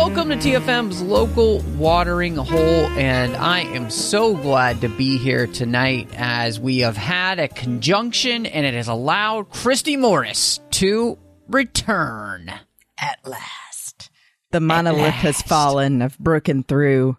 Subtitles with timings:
[0.00, 2.86] Welcome to TFM's local watering hole.
[2.96, 8.46] And I am so glad to be here tonight as we have had a conjunction
[8.46, 11.18] and it has allowed Christy Morris to
[11.48, 12.50] return
[12.98, 14.08] at last.
[14.52, 16.00] The monolith has fallen.
[16.00, 17.18] I've broken through.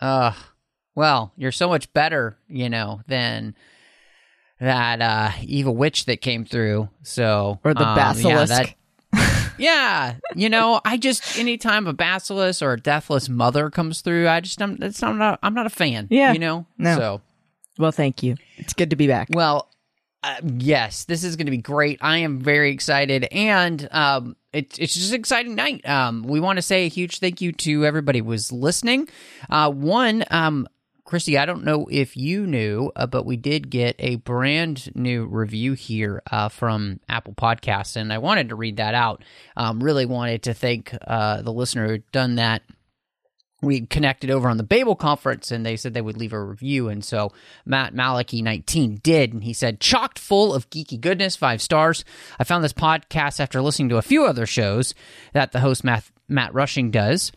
[0.00, 0.32] Uh,
[0.96, 3.54] well, you're so much better, you know, than
[4.58, 6.88] that uh evil witch that came through.
[7.04, 8.50] So Or the um, basilisk.
[8.50, 8.74] Yeah, that,
[9.58, 14.40] yeah, you know, I just anytime a basilisk or a deathless mother comes through, I
[14.40, 16.08] just I'm that's I'm not I'm not a fan.
[16.10, 16.32] Yeah.
[16.32, 16.66] you know.
[16.78, 16.96] No.
[16.96, 17.20] So
[17.78, 18.36] Well, thank you.
[18.56, 19.28] It's good to be back.
[19.32, 19.68] well,
[20.22, 21.98] uh, yes, this is going to be great.
[22.02, 25.86] I am very excited, and um, it's it's just an exciting night.
[25.88, 29.08] Um, we want to say a huge thank you to everybody who was listening.
[29.48, 30.66] Uh, one, um,
[31.06, 35.24] Christy, I don't know if you knew, uh, but we did get a brand new
[35.24, 39.22] review here uh, from Apple Podcasts, and I wanted to read that out.
[39.56, 42.62] Um, really wanted to thank uh, the listener who done that
[43.62, 46.88] we connected over on the Babel conference and they said they would leave a review.
[46.88, 47.32] And so
[47.64, 49.32] Matt Maliki 19 did.
[49.32, 52.04] And he said, chocked full of geeky goodness, five stars.
[52.38, 54.94] I found this podcast after listening to a few other shows
[55.32, 57.32] that the host Matt, Matt Rushing does.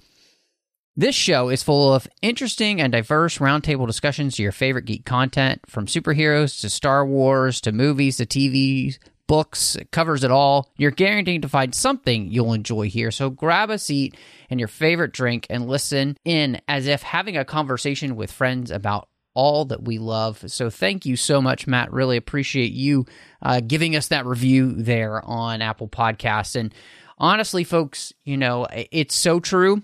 [1.00, 5.62] This show is full of interesting and diverse roundtable discussions to your favorite geek content,
[5.66, 9.78] from superheroes to Star Wars to movies to TV, books.
[9.78, 10.70] It covers it all.
[10.76, 13.12] You're guaranteed to find something you'll enjoy here.
[13.12, 14.18] So grab a seat
[14.50, 19.08] and your favorite drink and listen in as if having a conversation with friends about
[19.34, 20.44] all that we love.
[20.48, 21.94] So thank you so much, Matt.
[21.94, 23.06] Really appreciate you
[23.42, 26.58] uh, giving us that review there on Apple Podcasts.
[26.58, 26.76] And
[27.18, 29.82] honestly, folks, you know, it's so true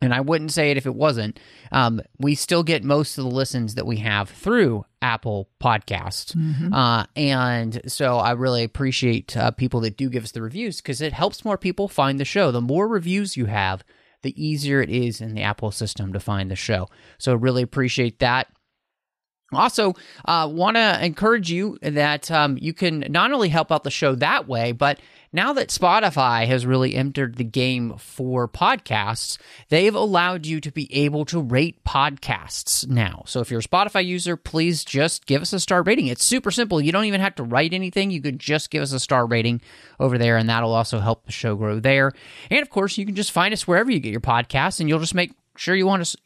[0.00, 1.38] and I wouldn't say it if it wasn't.
[1.72, 6.34] Um, we still get most of the listens that we have through Apple Podcasts,
[6.72, 11.00] uh, and so I really appreciate uh, people that do give us the reviews because
[11.00, 12.50] it helps more people find the show.
[12.50, 13.84] The more reviews you have,
[14.22, 16.88] the easier it is in the Apple system to find the show.
[17.18, 18.48] So I really appreciate that.
[19.52, 19.94] Also,
[20.26, 24.14] uh, want to encourage you that um, you can not only help out the show
[24.14, 25.00] that way, but
[25.32, 29.38] now that Spotify has really entered the game for podcasts,
[29.70, 33.22] they've allowed you to be able to rate podcasts now.
[33.26, 36.08] So if you're a Spotify user, please just give us a star rating.
[36.08, 36.80] It's super simple.
[36.80, 38.10] You don't even have to write anything.
[38.10, 39.62] You could just give us a star rating
[39.98, 42.12] over there, and that'll also help the show grow there.
[42.50, 44.98] And of course, you can just find us wherever you get your podcasts, and you'll
[44.98, 46.18] just make sure you want to.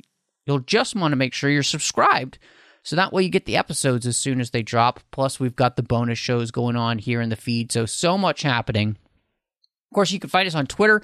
[0.45, 2.39] You'll just want to make sure you're subscribed
[2.83, 5.01] so that way you get the episodes as soon as they drop.
[5.11, 7.71] Plus, we've got the bonus shows going on here in the feed.
[7.71, 8.91] So, so much happening.
[8.91, 11.03] Of course, you can find us on Twitter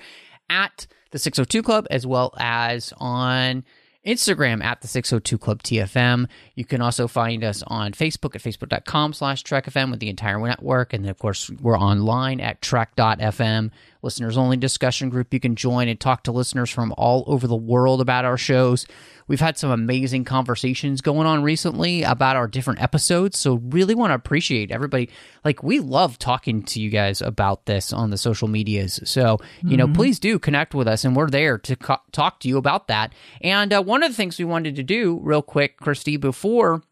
[0.50, 3.65] at the 602 Club as well as on
[4.06, 6.27] Instagram at the 602 Club TFM.
[6.55, 10.93] You can also find us on Facebook at facebook.com slash TrekFM with the entire network.
[10.93, 13.71] And then, of course, we're online at trek.fm,
[14.03, 15.32] listeners only discussion group.
[15.32, 18.86] You can join and talk to listeners from all over the world about our shows.
[19.26, 23.38] We've had some amazing conversations going on recently about our different episodes.
[23.38, 25.10] So, really want to appreciate everybody.
[25.44, 29.00] Like, we love talking to you guys about this on the social medias.
[29.04, 32.48] So, you know, please do connect with us, and we're there to co- talk to
[32.48, 33.12] you about that.
[33.42, 36.82] And uh, one of the things we wanted to do, real quick, Christy, before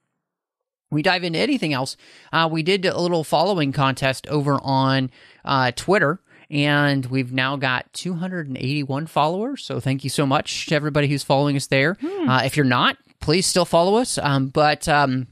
[0.91, 1.97] we dive into anything else,
[2.33, 5.11] uh, we did a little following contest over on
[5.45, 6.21] uh, Twitter.
[6.51, 9.65] And we've now got 281 followers.
[9.65, 11.97] So thank you so much to everybody who's following us there.
[12.29, 14.19] Uh, if you're not, please still follow us.
[14.19, 15.27] Um, but um,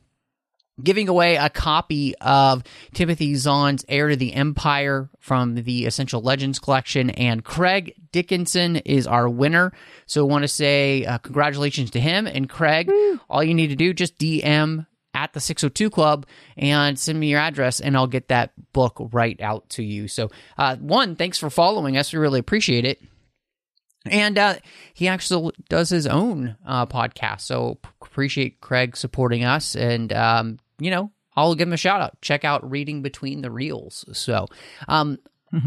[0.82, 6.58] giving away a copy of Timothy Zahn's Heir to the Empire from the Essential Legends
[6.58, 9.72] collection, and Craig Dickinson is our winner.
[10.06, 12.90] So, I want to say uh, congratulations to him and Craig.
[13.30, 16.26] All you need to do just DM at the 602 Club
[16.56, 20.08] and send me your address, and I'll get that book right out to you.
[20.08, 22.12] So, uh, one, thanks for following us.
[22.12, 23.00] We really appreciate it.
[24.10, 24.56] And uh,
[24.92, 27.40] he actually does his own uh, podcast.
[27.42, 29.74] So appreciate Craig supporting us.
[29.76, 32.20] And, um, you know, I'll give him a shout out.
[32.20, 34.04] Check out Reading Between the Reels.
[34.12, 34.46] So,
[34.88, 35.18] um,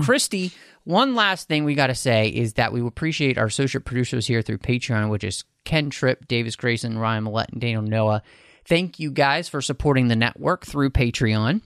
[0.02, 0.52] Christy,
[0.84, 4.42] one last thing we got to say is that we appreciate our associate producers here
[4.42, 8.22] through Patreon, which is Ken Tripp, Davis Grayson, Ryan Maillet, and Daniel Noa.
[8.68, 11.62] Thank you guys for supporting the network through Patreon.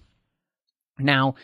[1.00, 1.36] Now,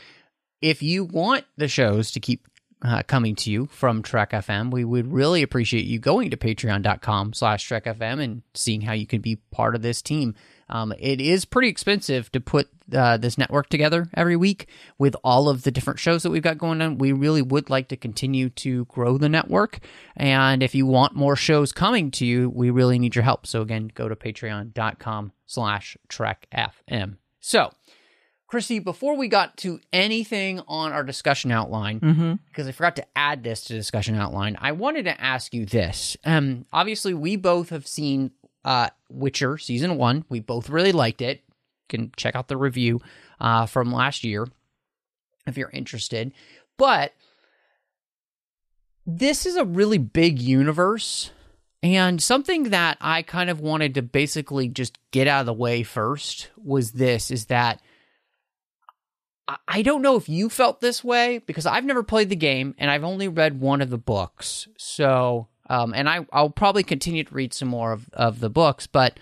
[0.62, 2.48] if you want the shows to keep
[2.84, 7.34] uh, coming to you from Trek FM, we would really appreciate you going to patreon.com
[7.34, 10.36] slash Trek FM and seeing how you can be part of this team.
[10.70, 14.68] Um, it is pretty expensive to put uh, this network together every week
[14.98, 16.98] with all of the different shows that we've got going on.
[16.98, 19.80] We really would like to continue to grow the network.
[20.16, 23.46] And if you want more shows coming to you, we really need your help.
[23.48, 27.18] So again, go to patreon.com slash Trek FM.
[27.40, 27.72] So,
[28.48, 32.34] Christy, before we got to anything on our discussion outline, Mm-hmm.
[32.48, 36.16] because I forgot to add this to discussion outline, I wanted to ask you this.
[36.24, 38.32] Um, obviously, we both have seen
[38.68, 40.26] uh, Witcher season one.
[40.30, 41.38] We both really liked it.
[41.48, 43.00] You can check out the review
[43.40, 44.46] uh, from last year
[45.48, 46.34] if you're interested.
[46.78, 47.14] But
[49.06, 51.32] this is a really big universe.
[51.82, 55.84] And something that I kind of wanted to basically just get out of the way
[55.84, 57.82] first was this is that
[59.48, 62.76] I- I don't know if you felt this way because I've never played the game
[62.78, 64.68] and I've only read one of the books.
[64.78, 68.88] So, um, and I, I'll probably continue to read some more of, of the books,
[68.88, 69.20] but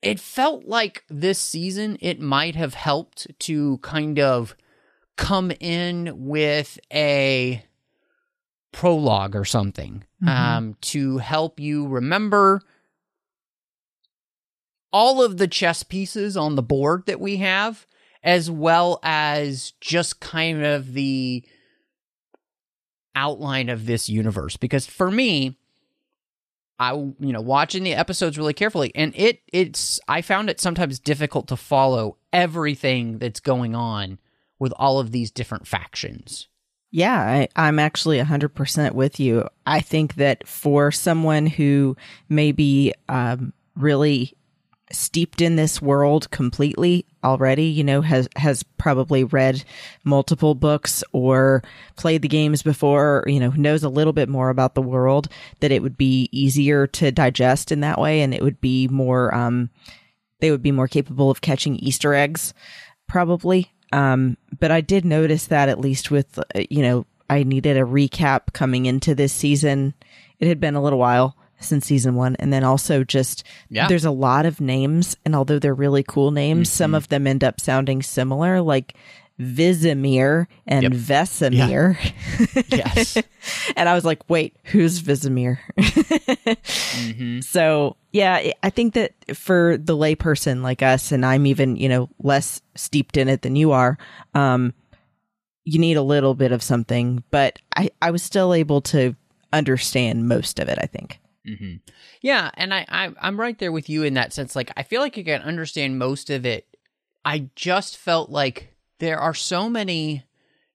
[0.00, 4.56] it felt like this season it might have helped to kind of
[5.16, 7.64] come in with a
[8.72, 10.28] prologue or something Mhm.
[10.28, 12.62] um, to help you remember
[14.92, 17.86] all of the chess pieces on the board that we have,
[18.22, 21.44] as well as just kind of the
[23.14, 24.56] outline of this universe.
[24.56, 25.56] Because for me,
[26.78, 30.98] I you know watching the episodes really carefully, and it it's I found it sometimes
[30.98, 34.18] difficult to follow everything that's going on
[34.58, 36.48] with all of these different factions.
[36.94, 39.48] Yeah, I, I'm actually 100% with you.
[39.64, 41.96] I think that for someone who
[42.28, 44.36] maybe um, really
[44.92, 49.64] steeped in this world completely already, you know, has has probably read
[50.04, 51.62] multiple books or
[51.96, 55.28] played the games before, you know, knows a little bit more about the world,
[55.60, 59.34] that it would be easier to digest in that way and it would be more
[59.34, 59.70] um
[60.40, 62.52] they would be more capable of catching Easter eggs,
[63.06, 63.72] probably.
[63.92, 67.82] Um, but I did notice that at least with, uh, you know, I needed a
[67.82, 69.94] recap coming into this season.
[70.40, 72.36] It had been a little while since season one.
[72.36, 73.88] And then also just, Yeah.
[73.88, 75.16] there's a lot of names.
[75.24, 78.94] And although they're really cool names, some of them end up sounding similar, like
[79.40, 80.92] Vizimir and Yep.
[80.92, 81.96] Vesemir.
[82.68, 83.16] Yes.
[83.76, 85.58] and I was like, wait, who's Vizimir?
[86.94, 91.76] hmm So yeah, I- I think that for the layperson like us, and I'm even
[91.76, 93.96] you know less steeped in it than you are,
[94.34, 94.74] um,
[95.64, 97.24] you need a little bit of something.
[97.30, 99.16] But I I was still able to
[99.52, 100.78] understand most of it.
[100.80, 101.18] I think.
[101.46, 101.76] Hmm
[102.20, 104.54] Yeah, and I, I I'm right there with you in that sense.
[104.54, 106.66] Like I feel like I can understand most of it.
[107.24, 110.24] I just felt like there are so many.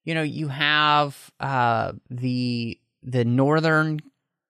[0.04, 4.00] You know, you have uh, the the northern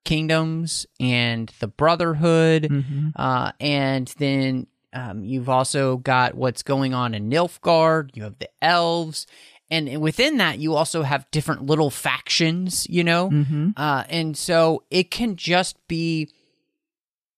[0.06, 2.72] kingdoms and the Brotherhood,
[3.16, 8.12] uh, and then um, you've also got what's going on in Nilfgaard.
[8.16, 9.28] You have the elves,
[9.70, 12.88] and within that, you also have different little factions.
[12.90, 13.70] You know, Mm-hmm.
[13.78, 16.30] uh, and so it can just be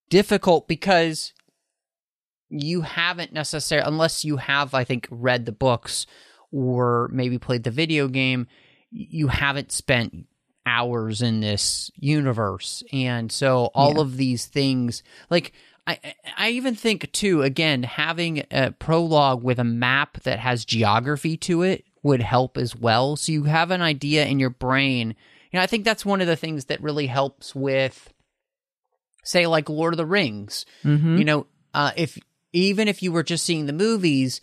[0.10, 1.34] difficult because
[2.50, 6.08] you haven't necessarily, unless you have, I think, read the books
[6.52, 8.48] or maybe played the video game,
[8.92, 10.26] you haven't spent
[10.66, 12.84] hours in this universe.
[12.92, 14.02] And so all Yeah.
[14.02, 15.54] of these things, like,
[15.86, 20.66] I, I- I even think too again having a prologue with a map that has
[20.66, 23.16] geography to it would help as well.
[23.16, 25.16] So you have an idea in your brain.
[25.52, 28.14] You know i think that's one of the things that really helps with
[29.24, 30.66] say like lord of the rings.
[30.84, 31.18] Mm-hmm.
[31.18, 32.18] you know uh, if
[32.54, 34.42] even if you were just seeing the movies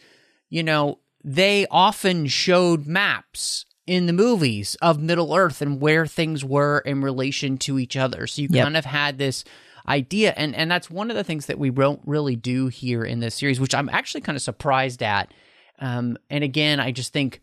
[0.48, 6.44] you know they often showed maps in the movies of middle earth and where things
[6.44, 8.26] were in relation to each other.
[8.26, 8.64] So you Yep.
[8.64, 9.44] kind of had this
[9.88, 10.34] idea.
[10.36, 13.36] And and that's one of the things that we don't really do here in this
[13.36, 15.32] series which i'm actually kind of surprised at
[15.78, 17.40] um, and again i just think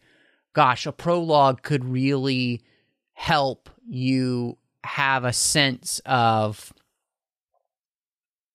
[0.54, 2.62] gosh a prologue could really
[3.13, 6.74] help you have a sense of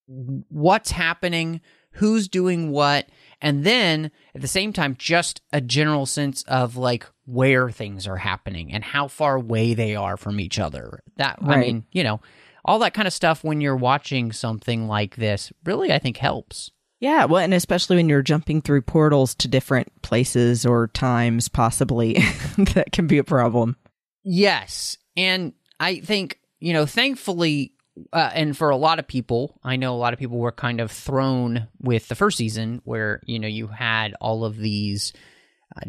[0.06, 1.61] what's happening,
[1.92, 3.08] who's doing what,
[3.40, 8.16] and then at the same time, just a general sense of like where things are
[8.16, 11.02] happening and how far away they are from each other.
[11.16, 12.20] That, I mean, you know,
[12.64, 16.70] all that kind of stuff when you're watching something like this really, I think, helps.
[17.00, 22.14] Yeah, well, and especially when you're jumping through portals to different places or times, possibly
[22.75, 23.76] that can be a problem.
[24.25, 24.97] Yes.
[25.17, 27.73] And I think, you know, thankfully,
[28.12, 30.81] uh, and for a lot of people, I know a lot of people were kind
[30.81, 35.12] of thrown with the first season where, you know, you had all of these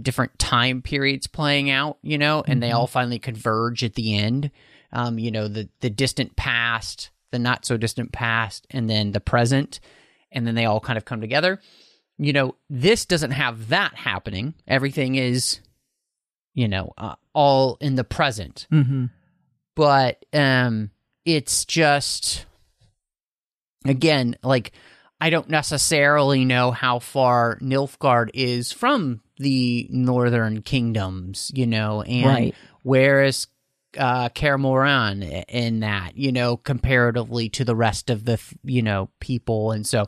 [0.02, 4.52] different time periods playing out, you know, and they all finally converge at the end.
[4.92, 9.20] Um, you know, the the distant past, the not so distant past, and then the
[9.20, 9.80] present,
[10.32, 11.60] and then they all kind of come together.
[12.18, 14.54] You know, this doesn't have that happening.
[14.68, 15.60] Everything is,
[16.54, 18.68] you know, uh, all in the present.
[18.72, 19.06] Mm-hmm.
[19.76, 20.92] But um,
[21.26, 22.46] it's just
[23.86, 24.74] again like
[25.22, 32.26] I don't necessarily know how far Nilfgaard is from the northern kingdoms, you know, and
[32.26, 32.56] Right.
[32.84, 33.48] where is
[33.98, 39.72] uh Morhen in that, you know, comparatively to the rest of the you know people,
[39.72, 40.06] and so,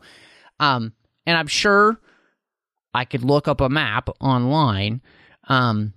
[0.59, 0.93] um,
[1.25, 1.99] and I'm sure
[2.93, 5.01] I could look up a map online,
[5.47, 5.93] um,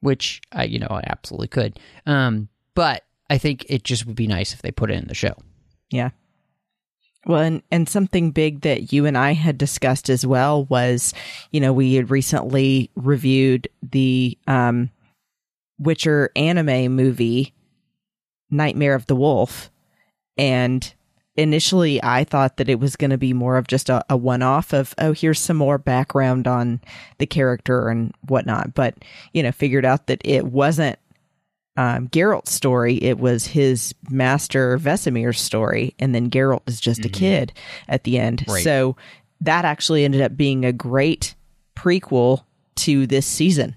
[0.00, 4.26] which I you know I absolutely could, um, but I think it just would be
[4.26, 5.34] nice if they put it in the show.
[5.90, 6.10] Yeah.
[7.26, 11.12] Well, and, and something big that you and I had discussed as well was,
[11.50, 14.90] you know, we had recently reviewed the um,
[15.78, 17.54] Witcher anime movie,
[18.50, 19.70] Nightmare of the Wolf.
[20.38, 20.92] And
[21.36, 24.42] initially, I thought that it was going to be more of just a, a one
[24.42, 26.80] off of, oh, here's some more background on
[27.18, 28.74] the character and whatnot.
[28.74, 28.94] But,
[29.32, 30.98] you know, figured out that it wasn't
[31.76, 37.10] um, Geralt's story, it was his master Vesemir's story, and then Geralt is just a
[37.10, 37.52] kid
[37.86, 38.44] at the end.
[38.48, 38.64] Right.
[38.64, 38.96] So
[39.42, 41.34] that actually ended up being a great
[41.76, 42.44] prequel
[42.76, 43.76] to this season.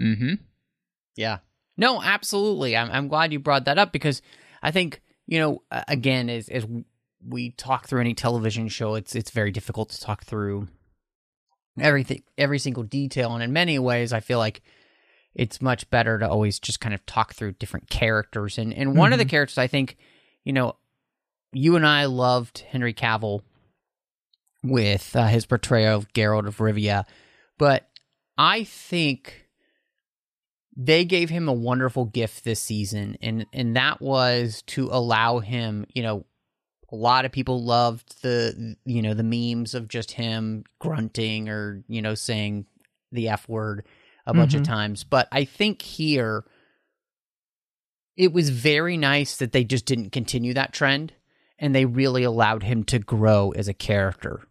[0.00, 0.34] Mm-hmm.
[1.16, 1.38] Yeah.
[1.76, 2.76] No, absolutely.
[2.76, 4.22] I'm I'm glad you brought that up because
[4.62, 6.66] I think you know again as as
[7.26, 10.68] we talk through any television show, it's it's very difficult to talk through
[11.78, 14.62] everything every single detail, and in many ways, I feel like
[15.34, 18.58] it's much better to always just kind of talk through different characters.
[18.58, 19.96] And and one of the characters I think,
[20.44, 20.76] you know,
[21.52, 23.40] you and I loved Henry Cavill
[24.62, 27.04] with uh, his portrayal of Geralt of Rivia,
[27.58, 27.88] but
[28.36, 29.41] I think
[30.76, 35.86] they gave him a wonderful gift this season, and and that was to allow him,
[35.94, 36.24] you know.
[36.90, 41.82] A lot of people loved the you know the memes of just him grunting or
[41.88, 42.66] you know saying
[43.10, 43.86] the f word
[44.26, 44.66] a bunch of Mhm.
[44.66, 46.44] times, but I think here
[48.16, 51.14] it was very nice that they just didn't continue that trend
[51.58, 54.42] and they really allowed him to grow as a character.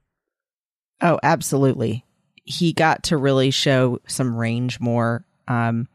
[1.00, 2.06] Oh, absolutely.
[2.44, 5.25] He got to really show some range more.
[5.48, 5.88] Um,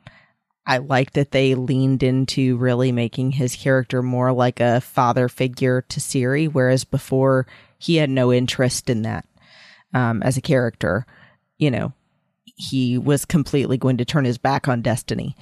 [0.66, 5.82] I like that they leaned into really making his character more like a father figure
[5.82, 7.46] to Ciri, whereas before
[7.78, 9.26] he had no interest in that
[9.94, 11.06] um, as a character.
[11.58, 11.92] You know,
[12.44, 15.37] he was completely going to turn his back on Destiny,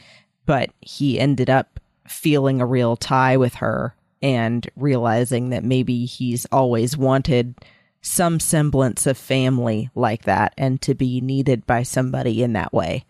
[0.45, 6.47] but he ended up feeling a real tie with her and realizing that maybe he's
[6.52, 7.54] always wanted
[8.02, 13.07] some semblance of family like that and to be needed by somebody in that way.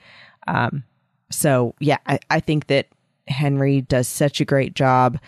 [0.47, 0.85] Um,
[1.31, 2.89] so, yeah, I, I think that
[3.29, 5.19] Henry does such a great job.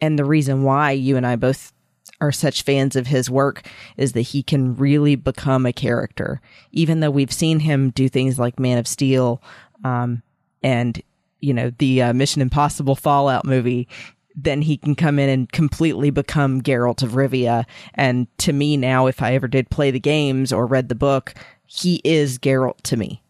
[0.00, 1.72] And the reason why you and I both
[2.20, 6.40] are such fans of his work is that he can really become a character.
[6.72, 9.42] Even though we've seen him do things like Man of Steel
[9.84, 10.22] um,
[10.62, 11.02] and,
[11.40, 13.88] you know, the uh, Mission Impossible Fallout movie,
[14.34, 17.64] then he can come in and completely become Geralt of Rivia.
[17.94, 21.34] And to me now, if I ever did play the games or read the book,
[21.64, 23.22] he is Geralt to me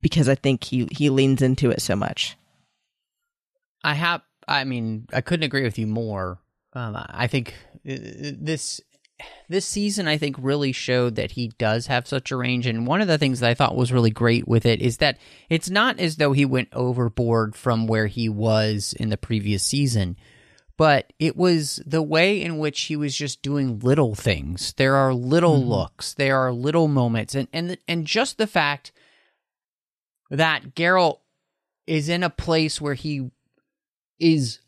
[0.00, 2.36] because I think he he leans into it so much.
[3.82, 6.40] I have I mean, I couldn't agree with you more.
[6.72, 7.54] Um, I think
[7.88, 7.96] uh,
[8.38, 8.80] this
[9.48, 12.66] this season I think really showed that he does have such a range.
[12.66, 15.18] And one of the things that I thought was really great with it is that
[15.48, 20.16] it's not as though he went overboard from where he was in the previous season
[20.78, 24.72] but it was the way in which he was just doing little things.
[24.74, 26.14] There are little looks.
[26.14, 27.34] There are little moments.
[27.34, 28.92] And and and just the fact
[30.30, 31.18] that Geralt
[31.86, 33.30] is in a place where he
[34.18, 34.60] is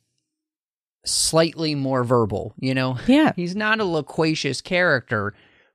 [1.05, 2.99] slightly more verbal, you know?
[3.07, 3.33] Yeah.
[3.37, 5.35] He's not a loquacious character,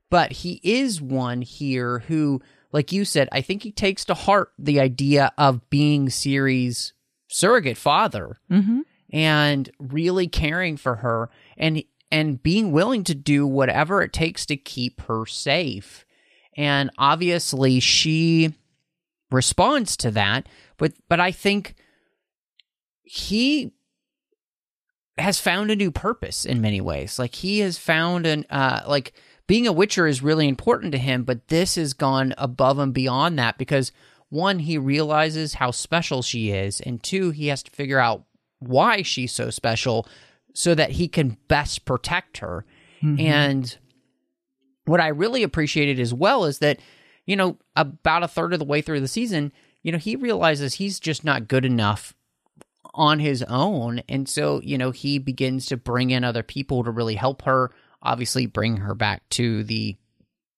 [0.09, 4.51] but he is one here who, like you said, I think he takes to heart
[4.57, 6.93] the idea of being Ciri's
[7.27, 8.81] surrogate father Mm-hmm.
[9.11, 14.55] and really caring for her and and being willing to do whatever it takes to
[14.55, 16.05] keep her safe.
[16.55, 18.53] And obviously she
[19.31, 21.75] responds to that, but but I think
[23.03, 23.71] he
[25.17, 27.17] has found a new purpose in many ways.
[27.19, 29.13] Like he has found an uh like
[29.47, 33.37] being a witcher is really important to him, but this has gone above and beyond
[33.39, 33.91] that because
[34.29, 38.23] one he realizes how special she is and two he has to figure out
[38.59, 40.07] why she's so special
[40.53, 42.65] so that he can best protect her.
[43.19, 43.77] And
[44.85, 46.79] what I really appreciated as well is that
[47.25, 49.51] you know, about a third of the way through the season,
[49.83, 52.13] you know, he realizes he's just not good enough
[52.93, 54.01] on his own.
[54.07, 57.71] And so, you know, he begins to bring in other people to really help her,
[58.01, 59.97] obviously, bring her back to the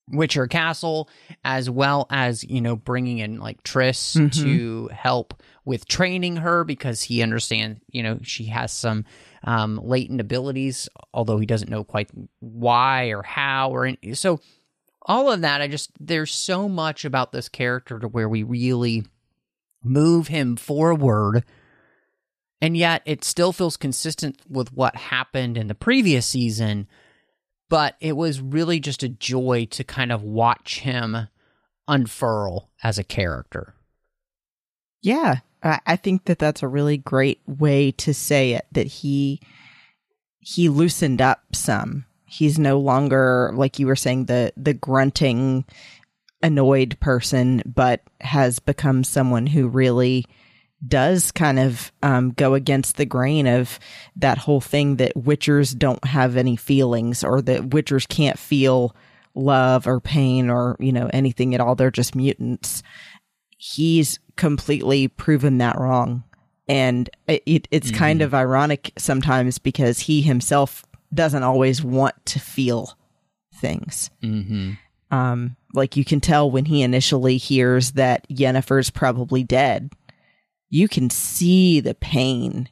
[0.10, 1.10] Witcher Castle,
[1.44, 4.32] as well as, you know, bringing in like Triss Mhm.
[4.44, 9.04] to help with training her because he understands, you know, she has some
[9.44, 12.10] um, latent abilities, although he doesn't know quite
[12.40, 14.40] why or how or any, so
[15.08, 15.62] all of that.
[15.62, 19.06] I just there's so much about this character to where we really
[19.84, 21.44] move him forward,
[22.62, 26.88] and yet it still feels consistent with what happened in the previous season.
[27.70, 31.28] But it was really just a joy to kind of watch him
[31.88, 33.74] unfurl as a character.
[35.02, 38.66] Yeah, I, think that that's a really great way to say it.
[38.72, 39.42] That he
[40.40, 42.06] he loosened up some.
[42.28, 45.66] He's no longer like you were saying the the grunting,
[46.44, 50.26] annoyed person, but has become someone who really
[50.86, 53.80] does kind of um, go against the grain of
[54.16, 58.96] that whole thing that witchers don't have any feelings or that witchers can't feel
[59.34, 61.76] love or pain or you know anything at all.
[61.76, 62.84] They're just mutants.
[63.58, 66.24] He's completely proven that wrong.
[66.70, 72.98] And it, it's kind of ironic sometimes because he himself doesn't always want to feel
[73.56, 74.10] things.
[74.24, 74.72] Mm-hmm.
[75.10, 79.92] Um, like you can tell when he initially hears that Yennefer's probably dead,
[80.70, 82.70] you can see the pain.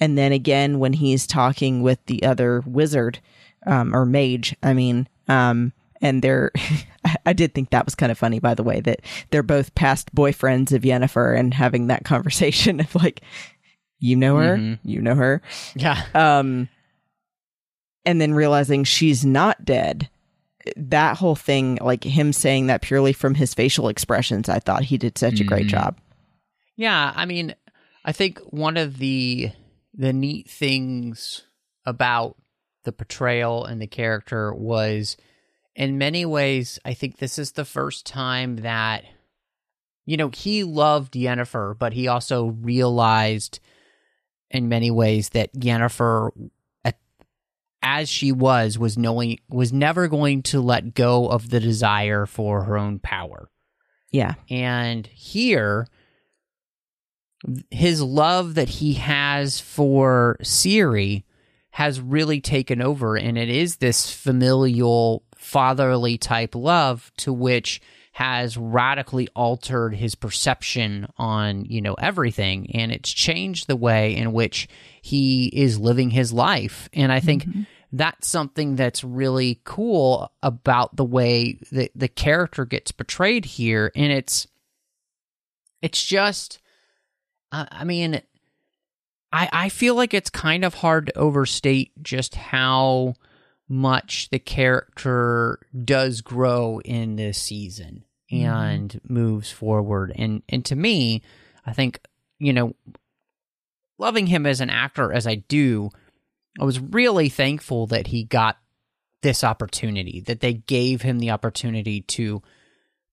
[0.00, 3.20] And then again, when he's talking with the other wizard,
[3.66, 6.52] um, or mage, I mean, um, and they're,
[7.26, 9.00] I did think that was kind of funny, by the way, that
[9.30, 13.22] they're both past boyfriends of Yennefer and having that conversation of like,
[13.98, 14.78] you know her, Mhm.
[14.84, 15.42] you know her.
[15.74, 16.00] Yeah.
[16.14, 16.68] Um,
[18.08, 20.08] and then realizing she's not dead.
[20.76, 24.96] That whole thing, like him saying that purely from his facial expressions, I thought he
[24.96, 25.70] did such a great Mhm.
[25.70, 25.98] job.
[26.74, 27.54] Yeah, I mean,
[28.04, 29.50] I think one of the
[29.92, 31.42] the neat things
[31.84, 32.36] about
[32.84, 35.16] the portrayal and the character was
[35.74, 39.04] in many ways I think this is the first time that
[40.06, 43.60] you know, he loved Yennefer, but he also realized
[44.50, 46.30] in many ways that Yennefer
[47.82, 52.64] as she was was knowing was never going to let go of the desire for
[52.64, 53.48] her own power.
[54.10, 54.34] Yeah.
[54.50, 55.86] And here,
[57.70, 61.24] his love that he has for Ciri
[61.70, 63.16] has really taken over.
[63.16, 67.80] And it is this familial, fatherly type love to which
[68.18, 72.68] has radically altered his perception on, you know, everything.
[72.74, 74.66] And it's changed the way in which
[75.00, 76.88] he is living his life.
[76.92, 77.46] And I think
[77.92, 83.92] that's something that's really cool about the way that the character gets portrayed here.
[83.94, 84.48] And it's,
[85.80, 86.58] it's just,
[87.52, 88.20] uh, I mean,
[89.32, 93.14] I I feel like it's kind of hard to overstate just how
[93.68, 100.12] much the character does grow in this season and moves forward.
[100.14, 101.22] And and to me,
[101.64, 102.00] I think
[102.38, 102.74] you know,
[103.98, 105.90] loving him as an actor as I do,
[106.60, 108.58] I was really thankful that he got
[109.22, 112.42] this opportunity, that they gave him the opportunity to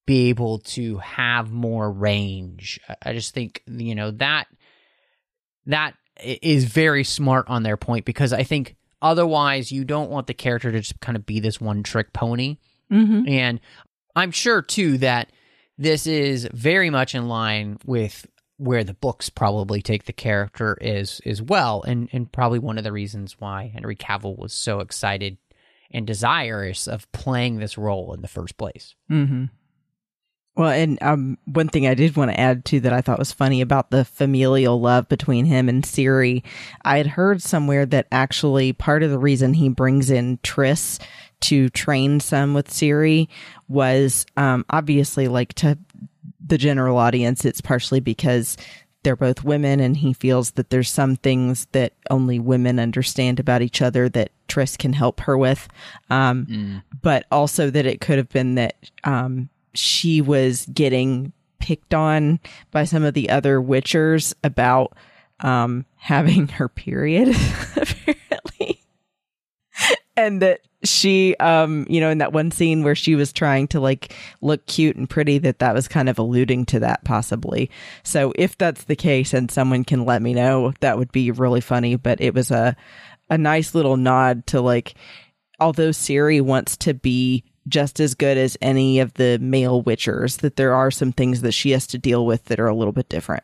[0.06, 2.80] be able to have more range.
[2.88, 4.47] I- I just think you know that
[5.65, 10.34] that is very smart on their point because I think otherwise you don't want the
[10.34, 12.58] character to just kind of be this one trick pony.
[12.91, 13.28] Mm-hmm.
[13.28, 13.60] And
[14.15, 15.32] I'm sure too that
[15.78, 18.25] this is very much in line with
[18.58, 22.84] where the books probably take the character is as well, and and probably one of
[22.84, 25.38] the reasons why Henry Cavill was so excited
[25.91, 28.95] and desirous of playing this role in the first place.
[29.12, 29.45] Mm-hmm.
[30.58, 33.34] Well, and um, one thing I did want to add to that I thought was
[33.34, 36.43] funny about the familial love between him and Ciri,
[36.84, 40.97] I had heard somewhere that actually part of the reason he brings in Triss
[41.41, 43.28] to train some with Ciri
[43.67, 45.78] was um, obviously like to
[46.45, 48.58] the general audience, it's partially because
[49.04, 53.62] they're both women and he feels that there's some things that only women understand about
[53.62, 55.67] each other that Triss can help her with.
[56.10, 56.45] Um,
[57.02, 62.39] but also that it could have been that um, she was getting picked on
[62.71, 64.93] by some of the other witchers about
[65.41, 67.36] um, having her period.
[70.17, 73.80] and that she, um, you know, in that one scene where she was trying to
[73.80, 77.69] like look cute and pretty, that that was kind of alluding to that possibly.
[78.04, 81.62] So if that's the case and someone can let me know, that would be really
[81.62, 81.95] funny.
[81.95, 82.75] But it was a,
[83.30, 84.95] a nice little nod to like,
[85.60, 90.41] although Ciri wants to be just as good as any of the male witchers.
[90.41, 92.93] That there are some things that she has to deal with that are a little
[92.93, 93.43] bit different.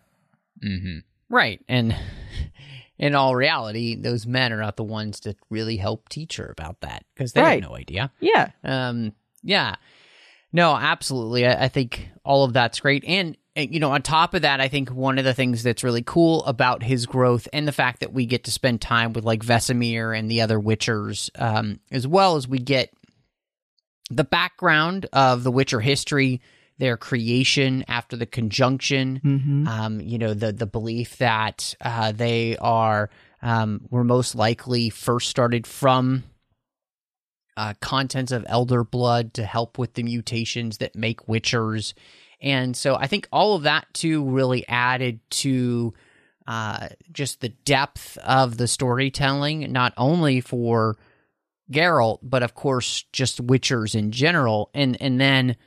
[0.64, 1.00] Mm-hmm.
[1.30, 1.60] Right.
[1.68, 1.96] And
[3.02, 6.80] in all reality, those men are not the ones to really help teach her about
[6.82, 7.62] that because they Right.
[7.62, 8.12] have no idea.
[8.22, 8.52] Yeah.
[8.64, 9.76] Um, yeah.
[10.54, 11.46] No, absolutely.
[11.48, 13.04] I, I think all of that's great.
[13.06, 15.84] And, and, you know, on top of that, I think one of the things that's
[15.84, 19.26] really cool about his growth and the fact that we get to spend time with
[19.26, 22.94] like Vesemir and the other Witchers, um, as well as we get
[24.12, 26.40] the background of the Witcher history,
[26.78, 29.68] their creation after the conjunction, Mm-hmm.
[29.68, 33.10] um, you know, the the belief that uh, they are
[33.42, 36.24] um, were most likely first started from
[37.58, 41.94] uh, contents of elder blood to help with the mutations that make witchers,
[42.42, 45.94] and so I think all of that too really added to
[46.48, 50.98] uh, just the depth of the storytelling, not only for
[51.72, 55.58] Geralt, but of course just witchers in general, and and then.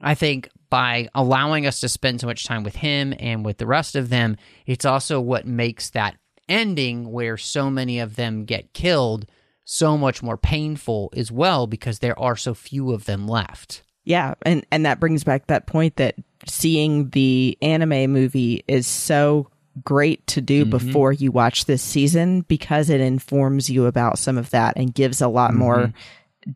[0.00, 3.66] I think by allowing us to spend so much time with him and with the
[3.66, 6.16] rest of them, it's also what makes that
[6.48, 9.26] ending where so many of them get killed
[9.64, 13.82] so much more painful as well because there are so few of them left.
[14.04, 16.14] Yeah, and and that brings back that point that
[16.46, 19.50] seeing the anime movie is so
[19.84, 24.50] great to do before you watch this season because it informs you about some of
[24.50, 25.92] that and gives a lot more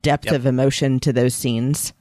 [0.01, 1.93] depth of emotion to those scenes.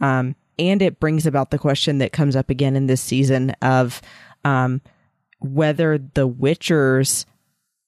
[0.00, 4.00] Um, and it brings about the question that comes up again in this season of
[4.44, 4.80] um,
[5.40, 7.24] whether the Witchers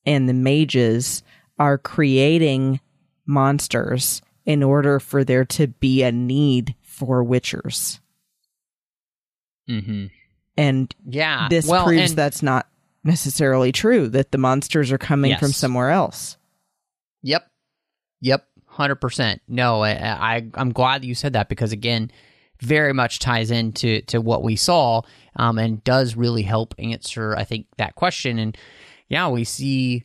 [0.05, 1.22] and the mages
[1.59, 2.81] are creating
[3.26, 7.98] monsters in order for there to be a need for Witchers.
[9.68, 10.07] Mm-hmm.
[10.57, 11.48] And Yeah.
[11.50, 12.68] this well, proves and- that's not
[13.05, 16.37] necessarily true, that the monsters are coming from somewhere else.
[17.22, 17.48] Yep.
[18.20, 18.46] Yep.
[18.66, 19.40] Hundred percent.
[19.48, 19.90] No, I,
[20.37, 22.11] I I'm glad that you said that because again,
[22.60, 25.02] very much ties into to what we saw,
[25.36, 28.38] um, and does really help answer I think that question.
[28.38, 28.56] And
[29.08, 30.04] yeah, we see,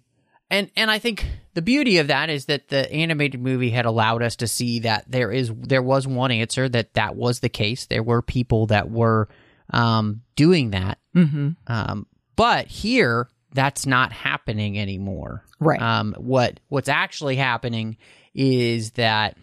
[0.50, 4.22] and and I think the beauty of that is that the animated movie had allowed
[4.24, 7.86] us to see that there is there was one answer that that was the case.
[7.86, 9.30] There were people that were
[9.72, 11.50] um, doing that, Mm-hmm.
[11.68, 15.44] um, but here that's not happening anymore.
[15.60, 15.82] Right.
[15.82, 17.98] Um, what what's actually happening
[18.34, 19.38] is that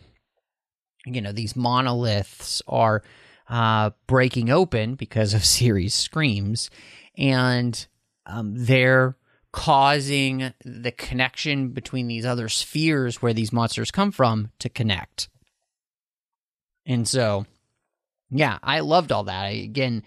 [1.14, 3.02] you know these monoliths are
[3.48, 6.70] uh, breaking open because of Ciri's screams,
[7.16, 7.86] and
[8.26, 9.16] um, they're
[9.52, 15.28] causing the connection between these other spheres where these monsters come from to connect.
[16.86, 17.46] And so,
[18.30, 19.44] yeah, I loved all that.
[19.44, 20.02] I, again,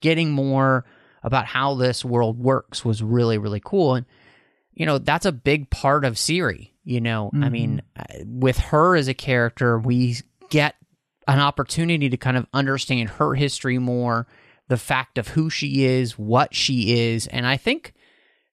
[0.00, 0.84] getting more
[1.22, 3.94] about how this world works was really, really cool.
[3.94, 4.06] And,
[4.74, 6.70] you know, that's a big part of Ciri.
[6.84, 10.16] You know, I mean, uh, with her as a character, we
[10.50, 10.76] get
[11.26, 14.26] an opportunity to kind of understand her history more,
[14.68, 17.26] the fact of who she is, what she is.
[17.26, 17.94] And I think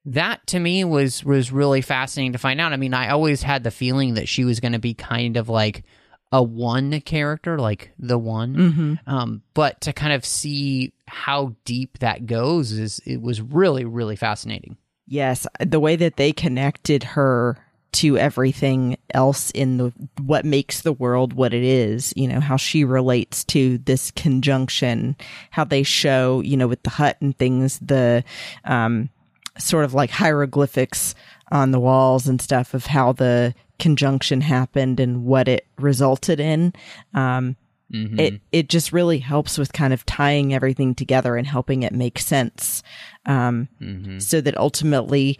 [0.05, 2.73] that to me was was really fascinating to find out.
[2.73, 5.49] I mean, I always had the feeling that she was going to be kind of
[5.49, 5.83] like
[6.31, 8.55] a one character, like the one.
[8.55, 8.93] Mm-hmm.
[9.05, 14.15] Um, but to kind of see how deep that goes is it was really really
[14.15, 14.77] fascinating.
[15.07, 17.57] Yes, the way that they connected her
[17.93, 22.55] to everything else in the what makes the world what it is, you know, how
[22.57, 25.15] she relates to this conjunction,
[25.49, 28.23] how they show, you know, with the hut and things, the
[28.65, 29.09] um
[29.57, 31.13] sort of like hieroglyphics
[31.51, 36.73] on the walls and stuff of how the conjunction happened and what it resulted in.
[37.13, 37.55] Um
[37.93, 38.17] Mhm.
[38.17, 42.19] it it just really helps with kind of tying everything together and helping it make
[42.19, 42.81] sense
[43.25, 44.21] um, Mhm.
[44.21, 45.37] so that ultimately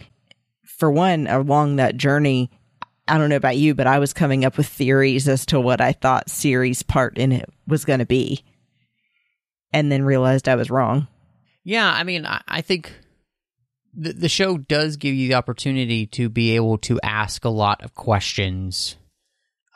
[0.82, 2.50] for one along that journey
[3.08, 5.80] i don't know about you but i was coming up with theories as to what
[5.80, 8.44] i thought Ciri's part in it was going to be
[9.72, 11.08] and then realized i was wrong.
[11.64, 12.92] Yeah, I mean, I, think
[13.94, 17.84] the the show does give you the opportunity to be able to ask a lot
[17.84, 18.96] of questions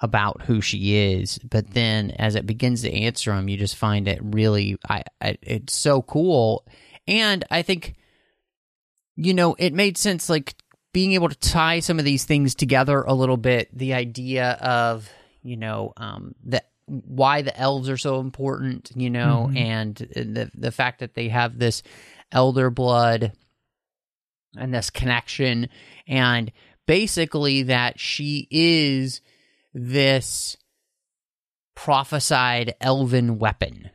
[0.01, 4.07] about who she is, but then as it begins to answer them, you just find
[4.07, 6.65] it really, I, I it's so cool,
[7.07, 7.95] and I think,
[9.15, 10.55] you know, it made sense like
[10.95, 13.67] being able to tie some of these things together a little bit.
[13.77, 15.09] The idea of
[15.43, 19.57] you know um, that why the elves are so important, you know, Mhm.
[19.57, 21.83] and the the fact that they have this
[22.31, 23.33] elder blood
[24.57, 25.67] and this connection,
[26.07, 26.49] and
[26.87, 29.19] basically that she is
[29.73, 30.55] this
[31.75, 33.89] prophesied elven weapon,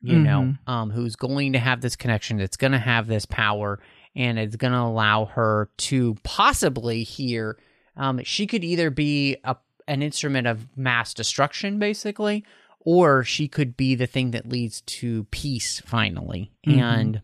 [0.00, 3.80] you know, um, who's going to have this connection, that's going to have this power,
[4.16, 7.58] and it's going to allow her to possibly hear.
[7.96, 9.56] Um, she could either be a
[9.88, 12.44] an instrument of mass destruction, basically,
[12.78, 16.52] or she could be the thing that leads to peace finally.
[16.64, 16.80] Mhm.
[16.80, 17.22] And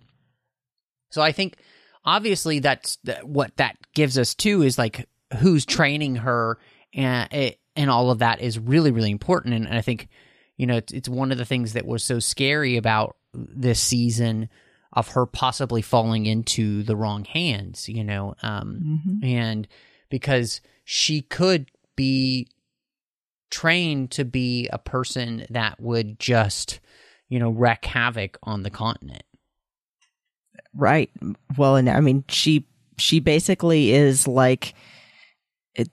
[1.10, 1.56] so I think
[2.04, 6.58] obviously that's that, what that gives us too is like who's training her
[6.92, 9.54] and it, and all of that is really really important.
[9.54, 10.08] And, I think
[10.56, 14.48] you know it's, it's one of the things that was so scary about this season
[14.92, 17.88] of her possibly falling into the wrong hands.
[17.88, 19.24] You know, um, Mhm.
[19.24, 19.68] and
[20.10, 22.48] because she could be
[23.50, 26.80] trained to be a person that would just
[27.28, 29.22] you know wreak havoc on the continent
[30.74, 31.10] Right.
[31.56, 32.66] Well, and I mean, she
[32.98, 34.74] she basically is like,
[35.74, 35.88] it,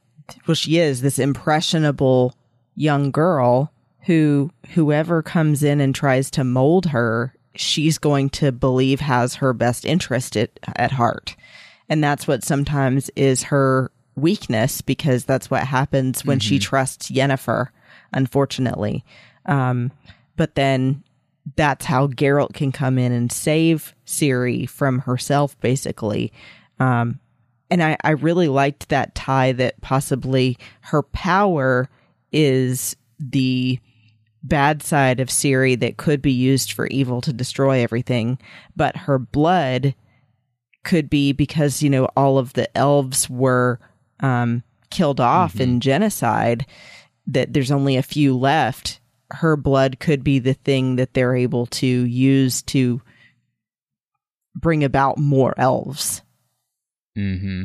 [0.47, 2.33] well, she is this impressionable
[2.75, 3.71] young girl
[4.05, 9.53] who whoever comes in and tries to mold her, she's going to believe has her
[9.53, 11.35] best interest at, at heart,
[11.89, 17.69] and that's what sometimes is her weakness because that's what happens when she trusts Yennefer,
[18.11, 19.03] unfortunately.
[19.45, 19.91] Um,
[20.35, 21.03] but then
[21.55, 26.31] that's how Geralt can come in and save Ciri from herself, basically.
[26.79, 27.19] Um,
[27.69, 31.89] and I, I really liked that tie that possibly her power
[32.31, 33.79] is the
[34.43, 38.37] bad side of Ciri that could be used for evil to destroy everything,
[38.75, 39.95] but her blood
[40.83, 43.79] could be because, you know, all of the elves were
[44.19, 46.65] um, killed off in genocide,
[47.27, 48.99] that there's only a few left
[49.31, 53.01] her blood could be the thing that they're able to use to
[54.55, 56.21] bring about more elves.
[57.17, 57.63] mm-hmm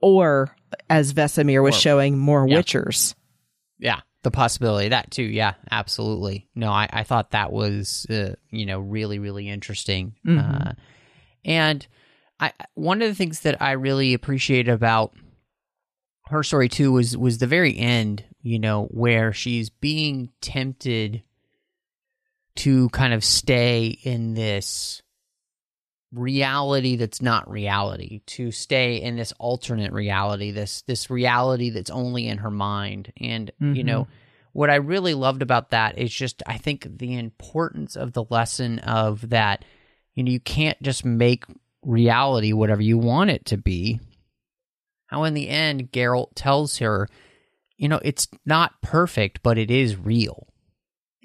[0.00, 0.56] Or,
[0.88, 2.58] as Vesemir was Or- showing, more yeah.
[2.58, 3.14] witchers.
[3.78, 5.22] yeah the possibility of that too.
[5.22, 6.48] Yeah absolutely.
[6.54, 10.14] No i, I thought that was uh, you know really really interesting.
[10.26, 10.68] Mhm.
[10.68, 10.72] uh,
[11.44, 11.86] and
[12.40, 15.12] i one of the things that i really appreciate about
[16.26, 21.22] her story too was was the very end you know where she's being tempted
[22.56, 25.02] to kind of stay in this
[26.12, 32.26] reality that's not reality to stay in this alternate reality this this reality that's only
[32.26, 33.12] in her mind.
[33.20, 33.84] And you Mhm.
[33.84, 34.08] know
[34.52, 38.78] what i really loved about that is just i think the importance of the lesson
[38.80, 39.64] of that
[40.14, 41.44] you know you can't just make
[41.82, 44.00] reality whatever you want it to be.
[45.06, 47.08] How in the end Geralt tells her
[47.76, 50.48] you know it's not perfect but it is real.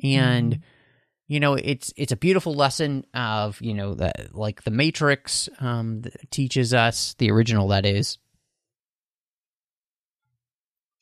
[0.03, 0.59] And
[1.27, 6.03] you know it's it's a beautiful lesson of you know the like the matrix um
[6.29, 8.17] teaches us the original that is.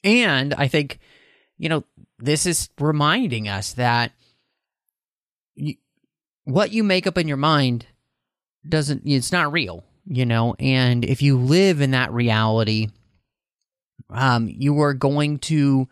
[0.04, 1.00] And i think
[1.58, 1.84] you know
[2.18, 4.12] this is reminding us that
[5.56, 5.76] you,
[6.44, 7.86] what you make up in your mind
[8.68, 10.56] doesn't it's not real you know?
[10.60, 12.90] And if you live in that reality
[14.10, 15.88] um you are going to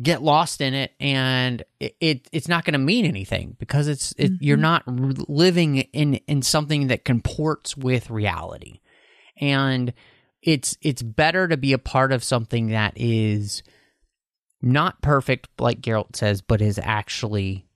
[0.00, 4.12] get lost in it and it, it it's not going to mean anything because it's
[4.18, 4.60] it, you're Mhm.
[4.60, 4.86] not
[5.28, 8.80] living in in something that comports with reality
[9.40, 9.92] and
[10.42, 13.62] it's it's better to be a part of something that is
[14.62, 17.66] not perfect like Geralt says but is actually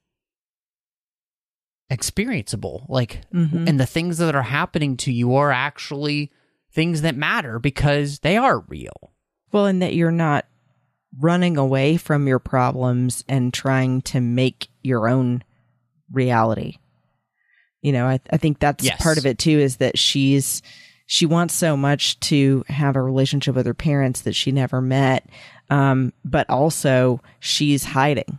[1.91, 3.69] experienceable like Mhm.
[3.69, 6.31] and the things that are happening to you are actually
[6.73, 9.13] things that matter because they are real
[9.51, 10.47] Well, and that you're not
[11.19, 15.43] running away from your problems and trying to make your own
[16.11, 16.79] reality.
[17.83, 19.03] You know, I, I think that's Yes.
[19.03, 20.63] part of it too, is that she's,
[21.07, 25.29] she wants so much to have a relationship with her parents that she never met.
[25.69, 28.39] Um, but also she's hiding.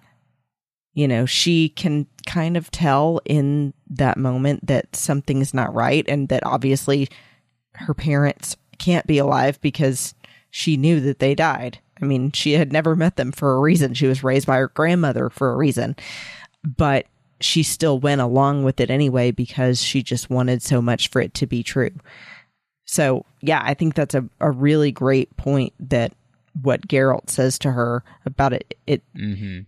[0.94, 6.30] You know, she can kind of tell in that moment that something's not right and
[6.30, 7.10] that obviously
[7.74, 10.14] her parents can't be alive because
[10.52, 11.80] she knew that they died.
[12.04, 13.94] I mean, she had never met them for a reason.
[13.94, 15.96] She was raised by her grandmother for a reason.
[16.64, 17.06] But
[17.40, 21.34] she still went along with it anyway because she just wanted so much for it
[21.36, 21.92] to be true.
[22.86, 26.14] So, yeah, I think that's a, a really great point that
[26.62, 28.78] what Geralt says to her about it.
[28.86, 29.62] It mm-hmm.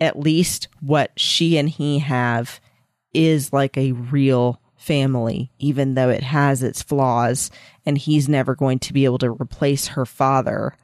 [0.00, 2.60] at least what she and he have
[3.12, 7.50] is like a real family, even though it has its flaws,
[7.84, 10.74] and he's never going to be able to replace her father.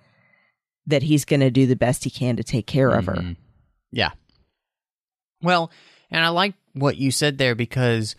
[0.87, 3.15] That he's going to do the best he can to take care of her.
[3.15, 3.37] Mhm.
[3.91, 4.11] Yeah.
[5.43, 5.71] Well,
[6.11, 8.15] and I like what you said there because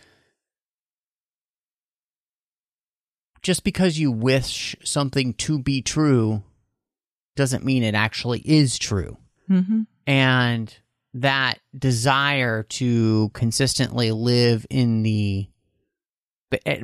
[3.41, 6.43] just because you wish something to be true
[7.35, 9.17] doesn't mean it actually is true.
[9.49, 9.83] Mm-hmm.
[10.05, 10.77] And
[11.13, 15.47] that desire to consistently live in the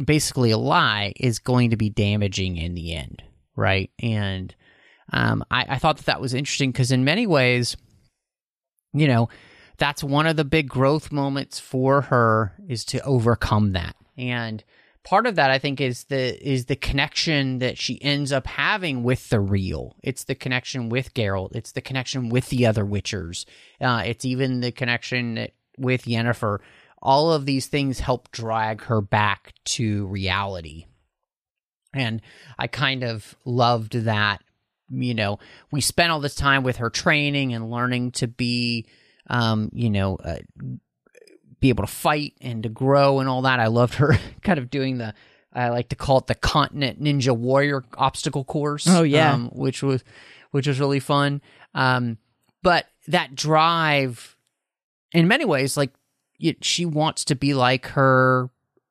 [0.06, 3.24] basically a lie is going to be damaging in the end,
[3.56, 3.91] right?
[4.00, 4.54] And
[5.13, 7.78] um, I, I thought that that was interesting because in many ways,
[8.93, 9.30] you know,
[9.78, 13.95] that's one of the big growth moments for her is to overcome that.
[14.17, 14.63] And
[15.04, 19.04] part of that I think is the is the connection that she ends up having
[19.04, 19.95] with the real.
[20.04, 21.56] It's the connection with Geralt.
[21.56, 23.45] It's the connection with the other Witchers.
[23.80, 26.60] Uh, it's even the connection that, with Yennefer.
[27.02, 30.86] All of these things help drag her back to reality.
[31.93, 32.21] And
[32.58, 34.41] I kind of loved that.
[34.89, 35.39] You know,
[35.72, 38.86] we spent all this time with her training and learning to be,
[39.28, 40.38] um, you know, uh,
[41.60, 43.60] be able to fight and to grow and all that.
[43.60, 45.13] I loved her kind of doing the
[45.54, 48.88] I like to call it the Continent Ninja Warrior obstacle course.
[48.88, 50.04] Oh yeah, um, which was
[50.52, 51.41] which was really fun.
[51.74, 52.17] Um,
[52.62, 54.36] but that drive,
[55.12, 55.91] in many ways, like
[56.39, 58.50] it, she wants to be like her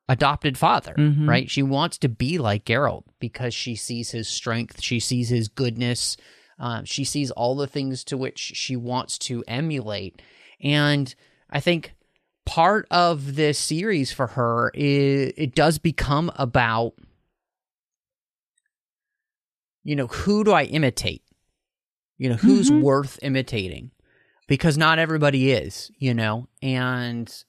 [0.09, 1.27] adopted father, Mhm.
[1.27, 1.49] right?
[1.49, 6.17] She wants to be like Geralt because she sees his strength, she sees his goodness,
[6.59, 10.21] um, she sees all the things to which she wants to emulate,
[10.61, 11.13] and
[11.49, 11.93] I think
[12.45, 16.93] part of this series for her is it does become about
[19.83, 21.23] you know who do i imitate
[22.17, 22.81] you know who's Mhm.
[22.81, 23.91] worth imitating
[24.47, 27.43] because not everybody is you know and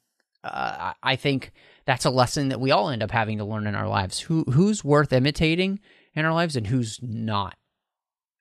[0.45, 1.53] uh, i think
[1.87, 4.44] that's a lesson that we all end up having to learn in our lives who
[4.44, 5.81] who's worth imitating
[6.14, 7.57] in our lives and who's not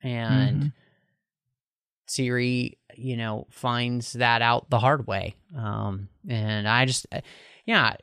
[0.01, 0.73] and Mhm.
[2.08, 5.36] Ciri, you know, finds that out the hard way.
[5.58, 7.08] Um, and I just,
[7.65, 7.95] yeah,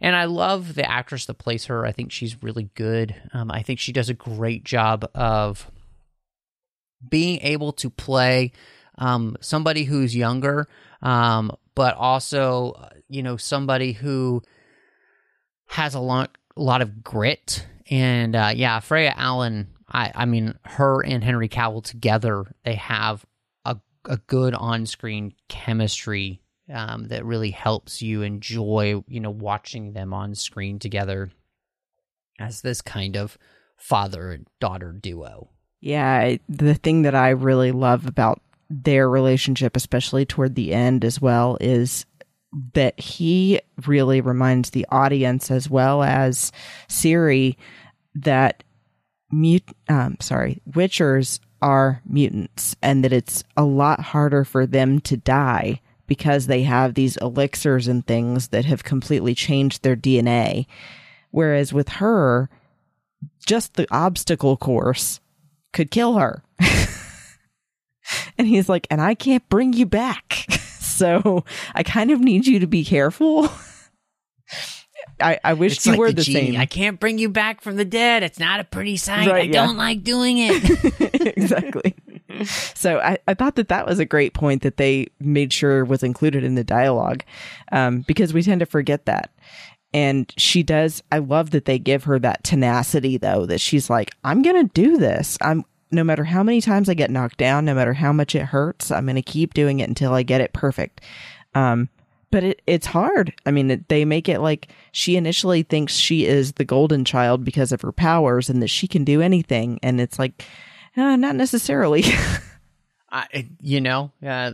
[0.00, 1.84] and I love the actress that plays her.
[1.86, 3.14] I think she's really good.
[3.32, 5.70] Um, I think she does a great job of
[7.08, 8.52] being able to play
[8.98, 10.68] um, somebody who's younger,
[11.02, 14.42] um, but also, uh, you know, somebody who
[15.66, 17.66] has a lot, a lot of grit.
[17.90, 19.68] And uh, yeah, Freya Allan.
[19.88, 23.24] I, I mean, her and Henry Cavill together, they have
[23.64, 26.40] a, a good on-screen chemistry
[26.72, 31.30] um, that really helps you enjoy, you know, watching them on screen together
[32.40, 33.38] as this kind of
[33.76, 35.50] father daughter duo.
[35.80, 41.20] Yeah, the thing that I really love about their relationship, especially toward the end as
[41.20, 42.06] well, is
[42.74, 46.52] that he really reminds the audience as well as
[46.88, 47.56] Ciri
[48.14, 48.64] that
[49.30, 55.16] mut um sorry, witchers are mutants and that it's a lot harder for them to
[55.16, 60.66] die because they have these elixirs and things that have completely changed their DNA.
[61.30, 62.48] Whereas with her,
[63.44, 65.20] just the obstacle course
[65.72, 66.42] could kill her.
[68.38, 70.46] and he's like, and I can't bring you back.
[70.96, 73.48] so I kind of need you to be careful.
[75.20, 76.56] I, I wish you like were the, same.
[76.56, 78.22] I can't bring you back from the dead.
[78.22, 79.28] It's not a pretty sight.
[79.28, 79.66] Right, I yeah.
[79.66, 81.12] don't like doing it.
[81.36, 81.94] exactly.
[82.74, 86.02] So I, I thought that that was a great point that they made sure was
[86.02, 87.24] included in the dialogue
[87.72, 89.30] um, because we tend to forget that.
[89.94, 94.14] And she does, I love that they give her that tenacity though, that she's like,
[94.24, 95.38] I'm going to do this.
[95.40, 98.42] I'm, no matter how many times I get knocked down, no matter how much it
[98.42, 101.00] hurts, I'm going to keep doing it until I get it perfect.
[101.54, 101.88] Um,
[102.30, 103.32] but it, it's hard.
[103.46, 107.44] I mean, it, they make it like she initially thinks she is the golden child
[107.44, 109.78] because of her powers and that she can do anything.
[109.82, 110.44] And it's like,
[110.96, 112.04] uh, not necessarily.
[113.10, 114.52] I, you know, uh,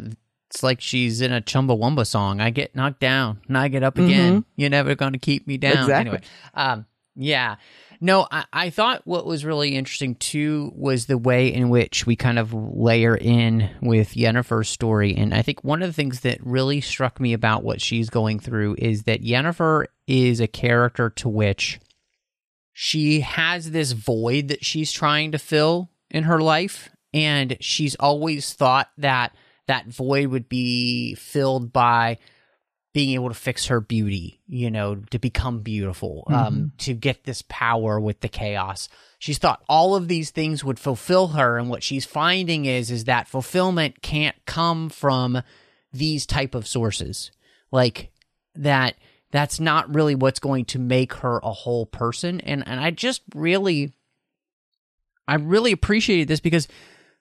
[0.51, 2.41] it's like she's in a Chumbawamba song.
[2.41, 4.45] I get knocked down and I get up again.
[4.57, 5.73] You're never going to keep me down.
[5.73, 5.83] Mm-hmm.
[5.83, 6.11] Exactly.
[6.11, 7.57] Anyway, um, yeah.
[8.05, 12.17] No, I, I thought what was really interesting too was the way in which we
[12.17, 15.15] kind of layer in with Yennefer's story.
[15.15, 18.41] And I think one of the things that really struck me about what she's going
[18.41, 21.79] through is that Yennefer is a character to which
[22.73, 26.91] she has this void that she's trying to fill in her life.
[27.15, 29.33] And she's always thought that
[29.69, 32.19] that void would be filled by
[32.93, 37.43] being able to fix her beauty, you know, to become beautiful, um, to get this
[37.49, 38.89] power with the chaos.
[39.19, 43.05] She's thought all of these things would fulfill her, and what she's finding is is
[43.05, 45.43] that fulfillment can't come from
[45.93, 47.31] these type of sources,
[47.71, 48.13] like
[48.55, 48.97] that.
[49.31, 53.23] That's not really what's going to make her a whole person, and and I just
[53.35, 53.95] really,
[55.27, 56.69] I really appreciated this because,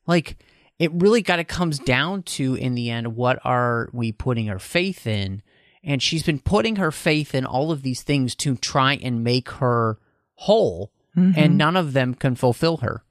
[0.06, 0.36] like,
[0.80, 4.60] it really got it comes down to in the end what are we putting our
[4.60, 5.42] faith in
[5.84, 9.50] and she's been putting her faith in all of these things to try and make
[9.52, 9.98] her
[10.36, 10.92] whole.
[11.36, 13.04] And none of them can fulfill her.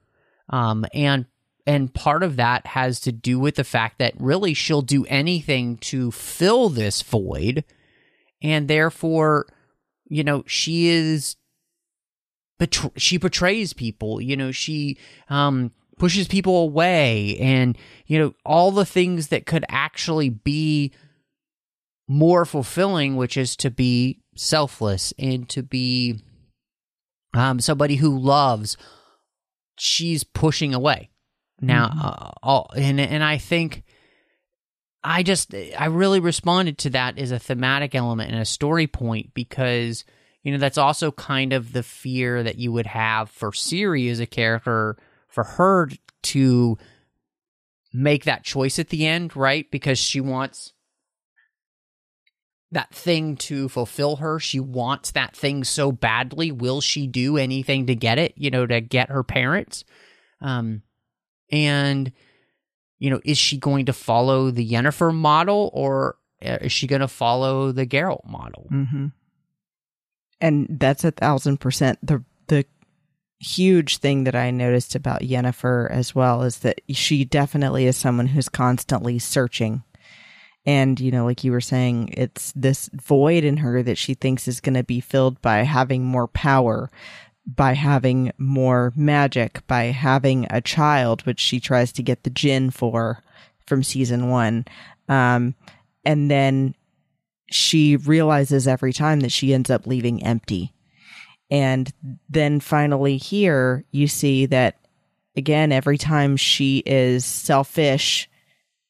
[0.48, 1.26] Um and
[1.66, 5.76] and part of that has to do with the fact that really she'll do anything
[5.78, 7.64] to fill this void.
[8.42, 9.46] And therefore
[10.08, 11.36] you know she is
[12.58, 14.20] betr- she betrays people.
[14.20, 14.96] You know she
[15.28, 17.36] um pushes people away.
[17.38, 20.92] And you know all the things that could actually be
[22.12, 26.20] more fulfilling which is to be selfless and to be
[27.34, 28.76] um, somebody who loves
[29.78, 31.08] she's pushing away
[31.60, 32.04] now Mhm.
[32.04, 33.84] uh, all, and and i think
[35.04, 39.32] i just i really responded to that as a thematic element and a story point
[39.32, 40.04] because
[40.42, 44.18] you know that's also kind of the fear that you would have for ciri as
[44.18, 44.96] a character
[45.28, 45.88] for her
[46.22, 46.76] to
[47.92, 50.72] make that choice at the end right because she wants
[52.72, 57.86] that thing to fulfill her she wants that thing so badly will she do anything
[57.86, 59.84] to get it you know to get her parents
[60.40, 60.82] um
[61.50, 62.12] and
[62.98, 67.00] you know is she going to follow the Yennefer model or uh, is she going
[67.00, 69.06] to follow the Geralt model Mm-hmm.
[70.42, 72.64] And that's a thousand percent the the
[73.40, 78.26] huge thing that I noticed about Yennefer as well is that she definitely is someone
[78.26, 79.82] who's constantly searching.
[80.66, 84.46] And, you know, like you were saying, it's this void in her that she thinks
[84.46, 86.90] is going to be filled by having more power,
[87.46, 92.70] by having more magic, by having a child, which she tries to get the djinn
[92.70, 93.22] for
[93.66, 94.66] from season one.
[95.08, 95.54] Um,
[96.04, 96.74] and then
[97.50, 100.72] she realizes every time that she ends up leaving empty.
[101.50, 101.92] And
[102.28, 104.76] then finally, here you see that
[105.36, 108.29] again, every time she is selfish,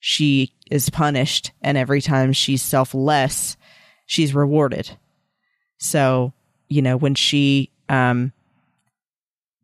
[0.01, 1.53] she is punished.
[1.63, 3.57] And every time she's selfless,
[4.07, 4.91] she's rewarded.
[5.79, 6.33] So,
[6.69, 8.33] you know, when she um,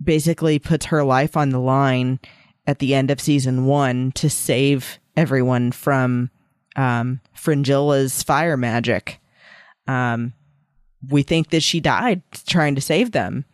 [0.03, 2.20] basically puts her life on the line
[2.66, 6.30] at the end of season one to save everyone from
[6.74, 9.20] um, Fringilla's fire magic.
[9.87, 10.34] Um,
[11.09, 13.45] we think that she died trying to save them,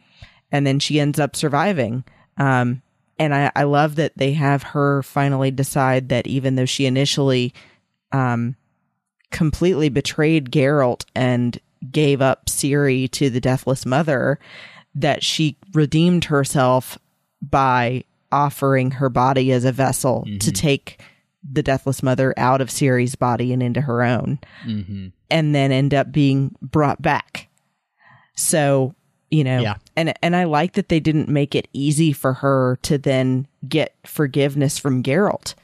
[0.51, 2.05] and then she ends up surviving.
[2.39, 2.83] Um,
[3.23, 7.55] and I, I love that they have her finally decide that even though she initially
[8.13, 8.57] um,
[9.31, 11.59] completely betrayed Geralt and
[11.91, 14.39] gave up Ciri to the Deathless Mother,
[14.95, 16.99] that she redeemed herself
[17.41, 20.55] by offering her body as a vessel to Mhm.
[20.55, 21.01] take
[21.49, 25.09] the Deathless Mother out of Ciri's body and into her own, mm-hmm.
[25.31, 27.49] and then end up being brought back.
[28.37, 28.95] So,
[29.33, 29.77] you know, Yeah.
[29.97, 33.95] and and I like that they didn't make it easy for her to then get
[34.05, 35.55] forgiveness from Geralt.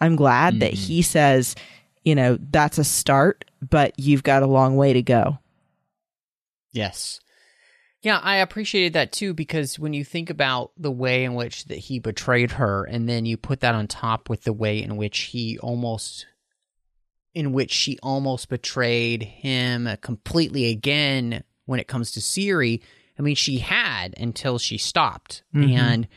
[0.00, 0.76] I'm glad that Mhm.
[0.86, 1.54] he says,
[2.04, 5.38] you know, that's a start, but you've got a long way to go.
[6.72, 7.20] Yes.
[8.02, 11.78] Yeah, I appreciated that too because when you think about the way in which that
[11.78, 15.18] he betrayed her and then you put that on top with the way in which
[15.20, 16.26] he almost
[17.34, 22.80] in which she almost betrayed him completely again when it comes to Ciri.
[23.18, 25.76] I mean, she had until she stopped Mhm.
[25.76, 26.08] and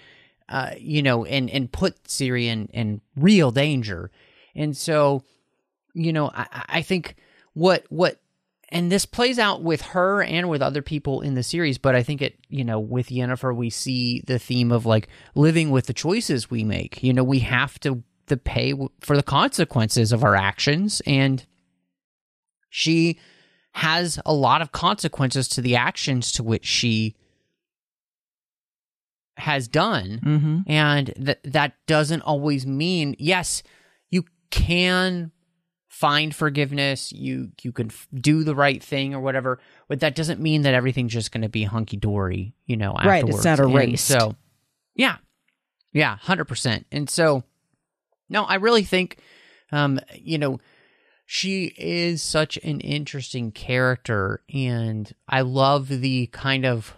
[0.49, 4.09] uh, you know, and and put Ciri in in real danger.
[4.55, 5.23] And so,
[5.93, 7.15] you know, I, I think
[7.53, 8.19] what what
[8.71, 12.03] and this plays out with her and with other people in the series but i
[12.03, 15.93] think it you know with yennefer we see the theme of like living with the
[15.93, 20.35] choices we make you know we have to to pay for the consequences of our
[20.35, 21.47] actions and
[22.69, 23.17] she
[23.73, 27.15] has a lot of consequences to the actions to which she
[29.37, 30.57] has done Mm-hmm.
[30.67, 33.63] and that that doesn't always mean yes
[34.09, 35.31] you can
[35.87, 40.41] find forgiveness you you can f- do the right thing or whatever but that doesn't
[40.41, 44.05] mean that everything's just going to be hunky-dory you know Right, it's not And erased.
[44.07, 44.35] so
[44.95, 45.17] yeah
[45.93, 47.43] yeah 100% and so
[48.29, 49.19] no i really think
[49.71, 50.59] um you know
[51.31, 56.95] she is such an interesting character and i love the kind of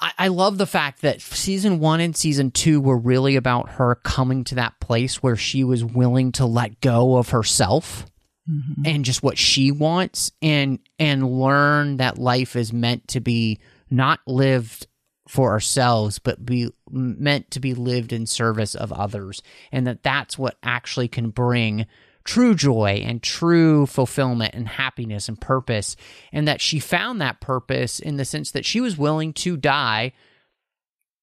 [0.00, 3.94] I, I love the fact that season one and season two were really about her
[3.94, 8.06] coming to that place where she was willing to let go of herself
[8.50, 8.82] Mm-hmm.
[8.86, 13.60] and just what she wants and and learn that life is meant to be
[13.90, 14.86] not lived
[15.28, 20.38] for ourselves but be meant to be lived in service of others and that that's
[20.38, 21.86] what actually can bring
[22.24, 25.96] true joy and true fulfillment and happiness and purpose
[26.32, 30.12] and that she found that purpose in the sense that she was willing to die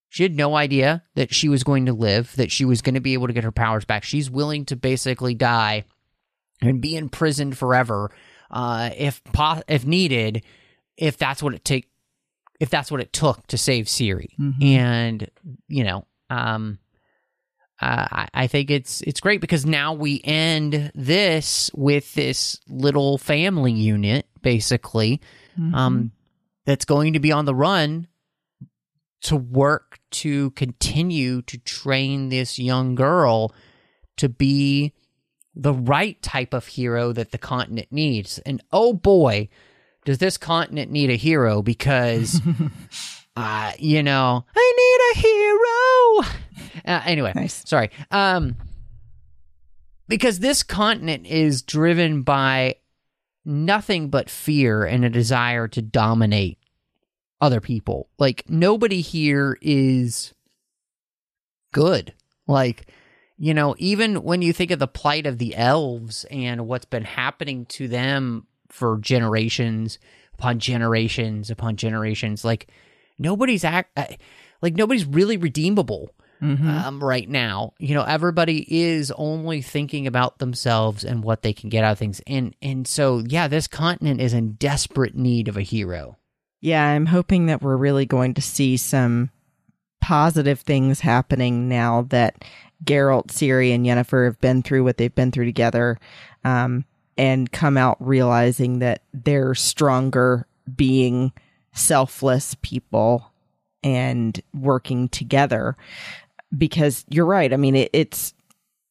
[0.10, 3.02] she had no idea that she was going to live that she was going to
[3.02, 5.86] be able to get her powers back she's willing to basically die
[6.62, 8.12] and be imprisoned forever
[8.50, 10.43] uh, if po- if needed,
[10.95, 11.89] if that's what it take,
[12.60, 14.30] if that's what it took to save Ciri.
[14.39, 14.64] Mhm.
[14.64, 15.30] And
[15.68, 16.80] you know, um,
[17.82, 23.18] uh, I, I think it's it's great because now we end this with this little
[23.18, 25.22] family unit, basically,
[25.60, 25.74] Mm-hmm.
[25.74, 26.12] um,
[26.66, 28.08] that's going to be on the run
[29.22, 33.54] to work to continue to train this young girl
[34.18, 34.94] to be
[35.56, 38.38] the right type of hero that the continent needs.
[38.40, 39.50] And oh boy,
[40.06, 42.40] does this continent need a hero because,
[43.36, 46.47] uh, you know, I need a hero.
[46.86, 47.64] Uh, anyway, Nice.
[47.68, 47.90] sorry.
[48.12, 48.56] Um,
[50.08, 52.76] because this continent is driven by
[53.46, 56.58] nothing but fear and a desire to dominate
[57.42, 58.10] other people.
[58.18, 60.34] Like nobody here is
[61.74, 62.14] good.
[62.48, 62.88] Like,
[63.38, 67.04] you know, even when you think of the plight of the elves and what's been
[67.04, 70.00] happening to them for generations
[70.34, 72.68] upon generations upon generations, like
[73.20, 74.06] nobody's act uh,
[74.62, 76.12] like nobody's really redeemable
[76.42, 77.74] um, right now.
[77.80, 82.00] You know, everybody is only thinking about themselves and what they can get out of
[82.00, 86.18] things, and and so yeah, this continent is in desperate need of a hero.
[86.62, 89.30] Yeah, I'm hoping that we're really going to see some
[90.02, 92.44] positive things happening now that
[92.84, 96.00] Geralt, Ciri, and Yennefer have been through what they've been through together,
[96.44, 96.86] um,
[97.18, 101.32] and come out realizing that they're stronger being
[101.74, 103.32] selfless people
[103.84, 105.78] and working together.
[106.56, 107.52] Because you're right.
[107.52, 108.34] I mean, it, it's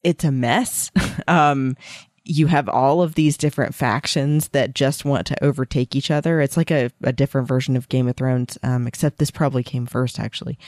[0.02, 0.90] it's a mess.
[1.28, 1.76] um,
[2.24, 6.40] you have all of these different factions that just want to overtake each other.
[6.40, 9.86] It's like a, a different version of Game of Thrones, um, except this probably came
[9.86, 10.58] first, actually.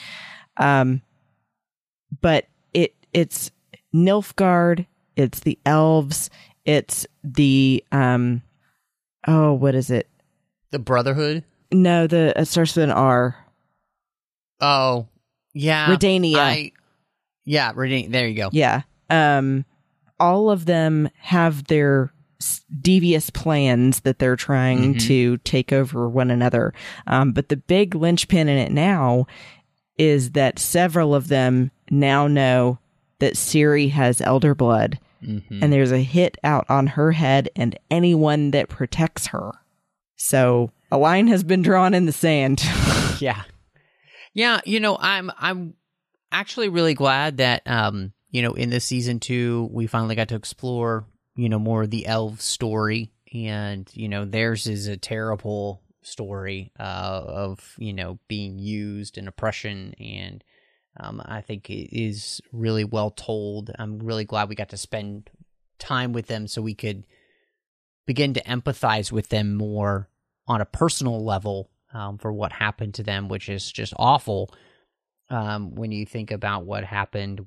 [0.56, 1.02] Um,
[2.20, 3.50] but it it's
[3.94, 4.86] Nilfgaard,
[5.16, 6.30] it's the elves,
[6.64, 8.42] it's the um,
[9.26, 10.08] oh, what is it?
[10.70, 11.44] The Brotherhood.
[11.72, 13.36] No, the it starts with an R.
[14.60, 15.08] Oh,
[15.54, 16.36] yeah, Redania.
[16.36, 16.72] I,
[17.48, 18.10] yeah, Redania.
[18.12, 18.50] There you go.
[18.52, 18.82] Yeah.
[19.10, 19.64] Um,
[20.20, 22.12] all of them have their
[22.80, 25.00] devious plans that they're trying Mhm.
[25.06, 26.72] to take over one another.
[27.06, 29.26] Um, but the big linchpin in it now
[29.96, 32.78] is that several of them now know
[33.18, 35.62] that Ciri has elder blood Mhm.
[35.62, 39.50] and there's a hit out on her head and anyone that protects her.
[40.16, 42.62] So a line has been drawn in the sand.
[43.20, 43.42] yeah
[44.34, 45.74] yeah you know i'm i'm
[46.32, 50.36] actually really glad that um you know in this season two we finally got to
[50.36, 51.06] explore
[51.36, 53.12] you know more of the elf story.
[53.32, 59.28] And you know theirs is a terrible story uh of you know being used and
[59.28, 59.94] oppression.
[60.00, 60.42] And
[60.98, 63.70] um i think it is really well told.
[63.78, 65.30] I'm really glad we got to spend
[65.78, 67.06] time with them so we could
[68.06, 70.08] begin to empathize with them more
[70.46, 74.50] on a personal level um, for what happened to them, which is just awful
[75.30, 77.46] um, when you think about what happened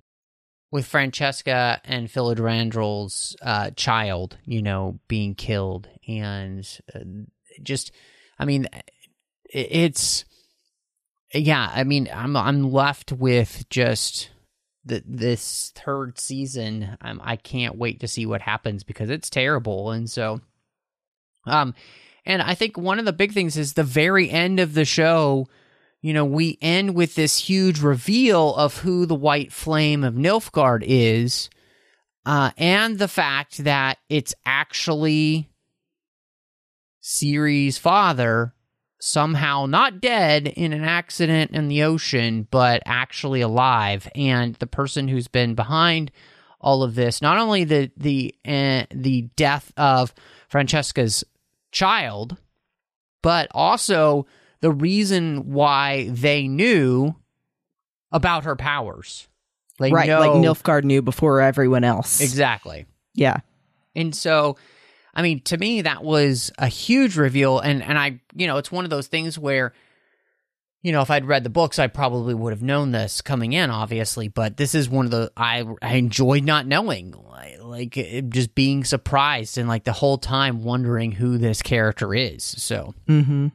[0.71, 5.89] with Francesca and Filavandrel's uh, child, you know, being killed.
[6.07, 6.99] And uh,
[7.61, 7.91] just,
[8.39, 8.67] I mean,
[9.49, 10.23] it's,
[11.33, 14.29] yeah, I mean, I'm, I'm left with just
[14.85, 16.97] the, this third season.
[17.01, 19.91] Um, I can't wait to see what happens because it's terrible.
[19.91, 20.39] And so,
[21.45, 21.75] um,
[22.25, 25.47] and I think one of the big things is the very end of the show.
[26.01, 30.83] You know, we end with this huge reveal of who the White Flame of Nilfgaard
[30.85, 31.49] is,
[32.25, 35.49] uh, and the fact that it's actually
[37.03, 38.53] Ciri's father,
[38.99, 45.07] somehow not dead in an accident in the ocean, but actually alive, and the person
[45.07, 46.11] who's been behind
[46.59, 50.13] all of this, not only the the uh, the death of
[50.47, 51.23] Francesca's
[51.71, 52.37] child,
[53.21, 54.27] but also
[54.61, 57.15] the reason why they knew
[58.11, 59.27] about her powers.
[59.79, 60.07] They right.
[60.07, 62.21] know Like Nilfgaard knew before everyone else.
[62.21, 62.85] exactly.
[63.13, 63.37] Yeah.
[63.95, 64.57] And so,
[65.13, 67.59] I mean, to me, that was a huge reveal.
[67.59, 69.73] And, and I, you know, it's one of those things where,
[70.83, 73.69] you know, if I'd read the books, I probably would have known this coming in,
[73.69, 74.27] obviously.
[74.27, 78.55] But this is one of the, I, I enjoyed not knowing, like, like it, just
[78.55, 82.43] being surprised and like the whole time wondering who this character is.
[82.43, 83.47] So, Mm-hmm.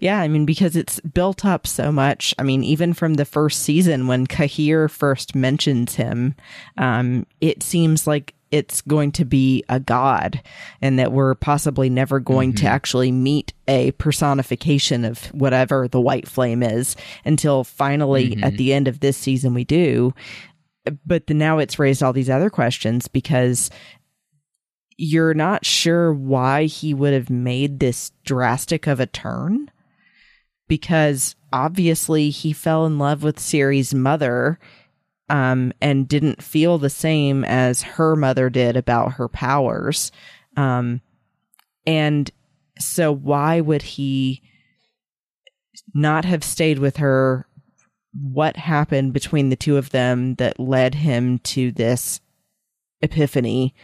[0.00, 2.34] Yeah, I mean, because it's built up so much.
[2.38, 6.34] I mean, even from the first season when Cahir first mentions him,
[6.76, 10.40] um, it seems like it's going to be a god
[10.80, 16.26] and that we're possibly never going to actually meet a personification of whatever the white
[16.26, 20.14] flame is until finally at the end of this season we do.
[21.04, 23.68] But then now it's raised all these other questions because
[24.98, 29.70] you're not sure why he would have made this drastic of a turn
[30.66, 34.58] because obviously he fell in love with Ciri's mother
[35.30, 40.10] um, and didn't feel the same as her mother did about her powers.
[40.56, 41.00] Um,
[41.86, 42.30] and
[42.78, 44.42] so why would he
[45.94, 47.46] not have stayed with her
[48.12, 52.20] what happened between the two of them that led him to this
[53.00, 53.74] epiphany.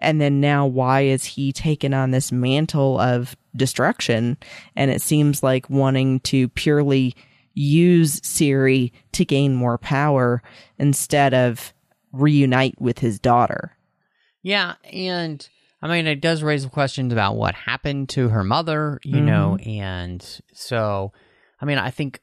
[0.00, 4.36] And then now, why is he taken on this mantle of destruction?
[4.76, 7.14] And it seems like wanting to purely
[7.54, 10.42] use Ciri to gain more power
[10.78, 11.72] instead of
[12.12, 13.76] reunite with his daughter.
[14.42, 15.46] Yeah, and
[15.82, 20.40] I mean, it does raise questions about what happened to her mother, you know, and
[20.52, 21.12] so,
[21.60, 22.20] I mean, I think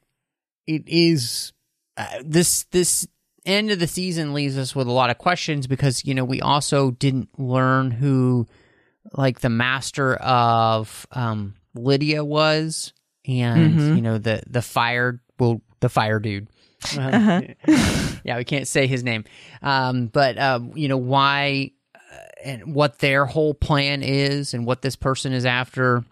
[0.65, 1.53] it is
[1.97, 3.07] uh, this this
[3.45, 6.41] end of the season leaves us with a lot of questions because you know we
[6.41, 8.47] also didn't learn who
[9.13, 12.93] like the master of um Lydia was
[13.27, 13.95] and Mhm.
[13.95, 16.47] you know the the fire well the fire dude
[16.97, 17.41] Um, Uh-huh.
[18.23, 19.23] yeah we can't say his name
[19.61, 24.81] um but um you know why uh, and what their whole plan is and what
[24.81, 26.03] this person is after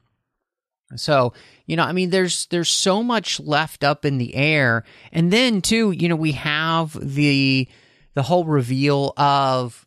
[0.99, 1.33] so,
[1.65, 4.83] you know, I mean there's there's so much left up in the air.
[5.11, 7.67] And then too, you know, we have the
[8.13, 9.85] the whole reveal of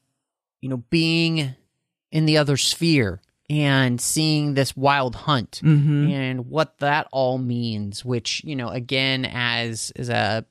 [0.60, 1.54] you know being
[2.10, 6.10] in the other sphere and seeing this wild hunt Mm-hmm.
[6.10, 10.44] and what that all means, which, you know, again as as a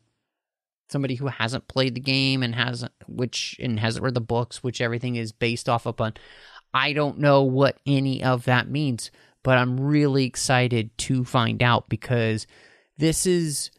[0.89, 4.79] somebody who hasn't played the game and hasn't which and hasn't read the books, which
[4.81, 6.13] everything is based off upon,
[6.73, 9.11] I don't know what any of that means,
[9.45, 12.47] but I'm really excited to find out because
[12.97, 13.69] this is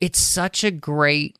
[0.00, 1.36] it's such a great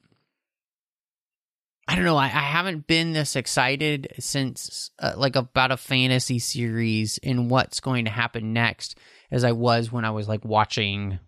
[1.90, 2.16] I don't know.
[2.18, 7.80] I, I haven't been this excited since, uh, like, about a fantasy series and what's
[7.80, 8.98] going to happen next
[9.30, 11.18] as I was when I was, like, watching,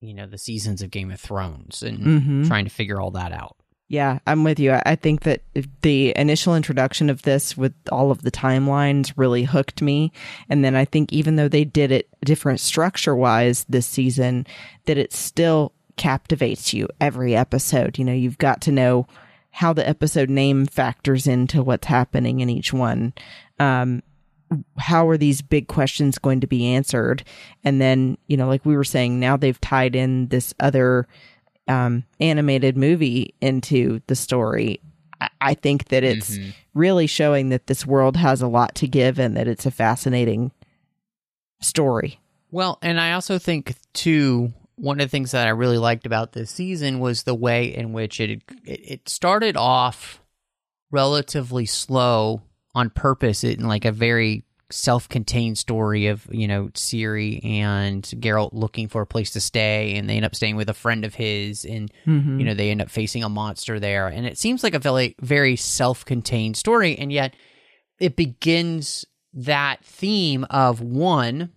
[0.00, 2.46] you know, the seasons of Game of Thrones and Mhm.
[2.48, 3.57] trying to figure all that out.
[3.88, 4.72] Yeah, I'm with you.
[4.72, 5.40] I- think that
[5.82, 10.12] the initial introduction of this with all of the timelines really hooked me.
[10.50, 14.46] And then I think even though they did it different structure wise this season,
[14.84, 17.98] that it still captivates you every episode.
[17.98, 19.06] You know, you've got to know
[19.50, 23.14] how the episode name factors into what's happening in each one.
[23.58, 24.02] Um,
[24.78, 27.24] how are these big questions going to be answered?
[27.64, 31.06] And then, you know, like we were saying, now they've tied in this other
[31.68, 34.80] um, animated movie into the story.
[35.20, 36.38] I, I think that it's
[36.74, 40.52] really showing that this world has a lot to give and that it's a fascinating
[41.60, 42.20] story.
[42.50, 46.32] Well, and I also think too one of the things that I really liked about
[46.32, 50.22] this season was the way in which it, it started off
[50.90, 52.42] relatively slow
[52.74, 58.86] on purpose in like a very self-contained story of you know Ciri and Geralt looking
[58.88, 61.64] for a place to stay and they end up staying with a friend of his
[61.64, 62.38] and Mm-hmm.
[62.38, 65.14] you know they end up facing a monster there and it seems like a very
[65.20, 67.34] very self-contained story and yet
[67.98, 71.50] it begins that theme of one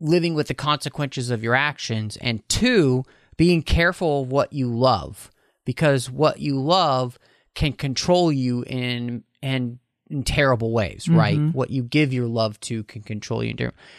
[0.00, 3.04] living with the consequences of your actions and two
[3.36, 5.30] being careful of what you love
[5.64, 7.18] because what you love
[7.54, 9.78] can control you in and
[10.10, 11.54] in terrible ways right Mhm.
[11.54, 13.54] what you give your love to can control you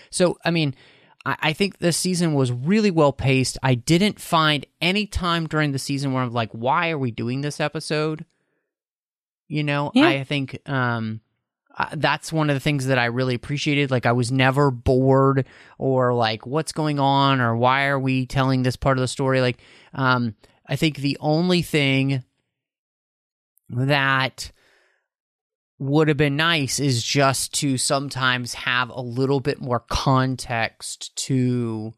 [0.10, 0.74] so i mean
[1.26, 3.58] I I think this season was really well paced.
[3.64, 7.42] I didn't find any time during the season where I'm like, why are we doing
[7.42, 8.26] this episode?
[9.48, 10.08] You know, Yeah.
[10.08, 11.22] I think um,
[11.76, 13.90] uh, that's one of the things that I really appreciated.
[13.90, 15.48] Like, I was never bored
[15.80, 19.42] or like, what's going on or why are we telling this part of the story?
[19.42, 19.58] Like,
[19.96, 20.36] um,
[20.68, 22.24] I think the only thing
[23.70, 24.52] that
[25.78, 31.94] would have been nice is just to sometimes have a little bit more context to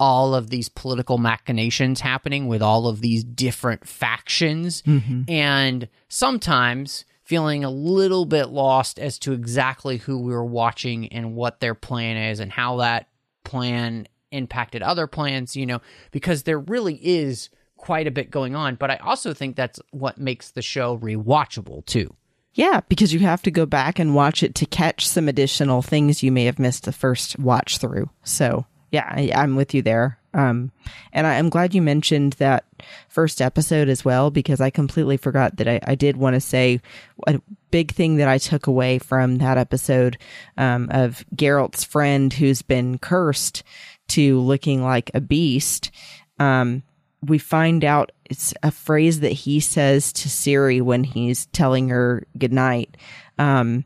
[0.00, 5.22] all of these political machinations happening with all of these different factions Mm-hmm.
[5.28, 11.34] and sometimes feeling a little bit lost as to exactly who we were watching and
[11.34, 13.08] what their plan is and how that
[13.44, 18.74] plan impacted other plans, you know, because there really is quite a bit going on.
[18.74, 22.14] But I also think that's what makes the show rewatchable too.
[22.54, 26.22] Yeah, because you have to go back and watch it to catch some additional things
[26.22, 28.10] you may have missed the first watch through.
[28.22, 30.18] So, yeah, I, I'm with you there.
[30.32, 30.70] Um,
[31.12, 32.64] and I, I'm glad you mentioned that
[33.08, 36.80] first episode as well, because I completely forgot that I, I did want to say
[37.26, 37.40] a
[37.72, 40.16] big thing that I took away from that episode
[40.56, 43.64] um, of Geralt's friend who's been cursed
[44.08, 45.90] to looking like a beast.
[46.38, 46.84] Um,
[47.22, 52.26] we find out it's a phrase that he says to Ciri when he's telling her
[52.38, 52.96] goodnight,
[53.38, 53.84] um,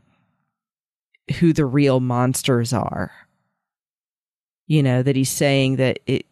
[1.39, 3.11] who the real monsters are.
[4.67, 6.25] You know, that he's saying that it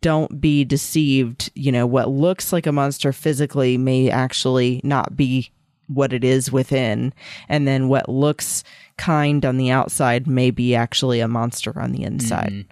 [0.00, 5.50] don't be deceived, you know, what looks like a monster physically may actually not be
[5.86, 7.12] what it is within.
[7.48, 8.64] And then what looks
[8.96, 12.50] kind on the outside may be actually a monster on the inside.
[12.50, 12.66] Mhm.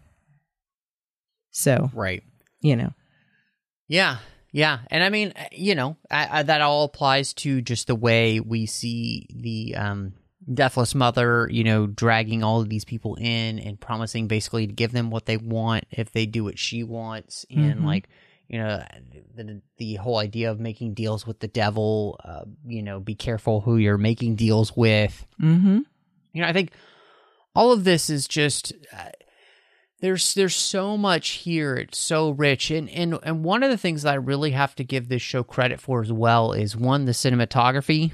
[1.52, 2.24] So, Right.
[2.60, 2.92] you know.
[3.86, 4.18] Yeah,
[4.54, 8.38] yeah, and I mean, you know, I, I, that all applies to just the way
[8.38, 10.12] we see the um,
[10.52, 14.92] deathless mother, you know, dragging all of these people in and promising basically to give
[14.92, 17.84] them what they want if they do what she wants, and Mhm.
[17.84, 18.08] like,
[18.48, 18.80] you know,
[19.34, 22.20] the the whole idea of making deals with the devil.
[22.22, 25.26] Uh, you know, be careful who you're making deals with.
[25.42, 25.78] Mm-hmm.
[26.32, 26.70] You know, I think
[27.56, 29.10] all of this is just uh,
[30.04, 31.76] there's there's so much here.
[31.76, 34.84] It's so rich, and and and one of the things that I really have to
[34.84, 38.12] give this show credit for as well is one the cinematography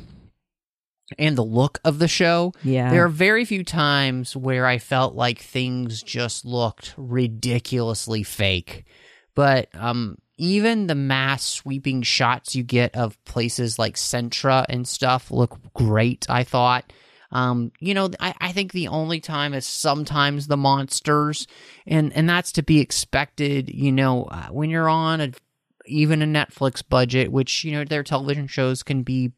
[1.18, 2.52] and the look of the show.
[2.62, 2.90] Yeah.
[2.90, 8.84] There are very few times where I felt like things just looked ridiculously fake.
[9.34, 15.32] But um even the mass sweeping shots you get of places like Cintra and stuff
[15.32, 16.92] look great, I thought.
[17.32, 21.46] Um, you know, I, I think the only time is sometimes the monsters,
[21.86, 23.72] and and that's to be expected.
[23.72, 25.32] You know, uh, when you're on a
[25.86, 29.32] even a Netflix budget, which you know their television shows can be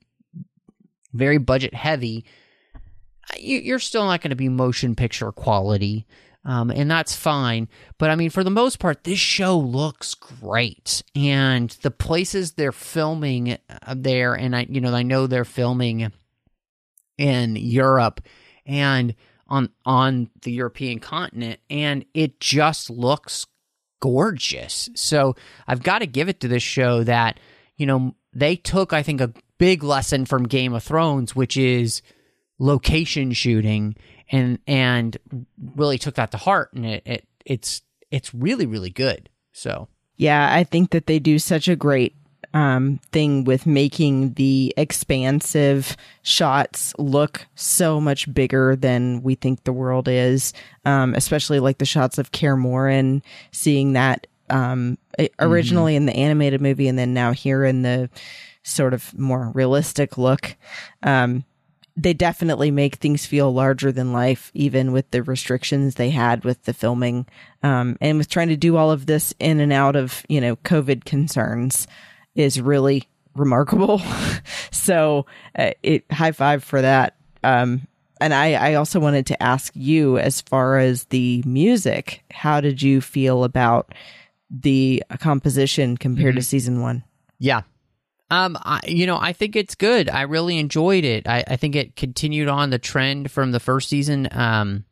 [1.13, 2.25] very budget heavy,
[2.75, 6.07] uh, you, you're still not going to be motion picture quality.
[6.45, 7.69] Um, and that's fine.
[7.99, 12.73] But I mean, for the most part, this show looks great, and the places they're
[12.73, 16.11] filming uh, there, and I, you know, I know they're filming
[17.19, 18.21] in Europe
[18.67, 19.15] and
[19.49, 23.47] on on the European continent, and it just looks
[24.01, 24.89] gorgeous.
[24.95, 25.37] So
[25.67, 27.39] I've got to give it to this show that
[27.77, 32.03] you know they took, I think, a big lesson from Game of Thrones, which is
[32.59, 33.97] location shooting
[34.31, 35.17] and and
[35.75, 40.55] really took that to heart and it, it it's it's really really good so Yeah,
[40.55, 42.15] I think that they do such a great
[42.55, 49.73] um, thing with making the expansive shots look so much bigger than we think the
[49.73, 50.53] world is.
[50.85, 53.23] Um, especially like the shots of Kaer Morhen,
[53.53, 58.11] seeing that um, it- originally in the animated movie and then now here in the
[58.63, 60.57] sort of more realistic look.
[61.03, 61.45] Um,
[61.95, 66.63] they definitely make things feel larger than life, even with the restrictions they had with
[66.65, 67.27] the filming,
[67.63, 70.57] um, and with trying to do all of this in and out of you know
[70.57, 71.87] COVID concerns
[72.35, 74.01] is really remarkable.
[74.71, 75.27] so,
[75.59, 77.17] uh, it high five for that.
[77.43, 77.87] Um,
[78.21, 82.81] and I, I also wanted to ask you, as far as the music, how did
[82.81, 83.95] you feel about
[84.49, 87.05] the composition compared to season one?
[87.43, 87.63] yeah
[88.31, 91.75] um I, you know i think it's good i really enjoyed it I, I think
[91.75, 94.85] it continued on the trend from the first season um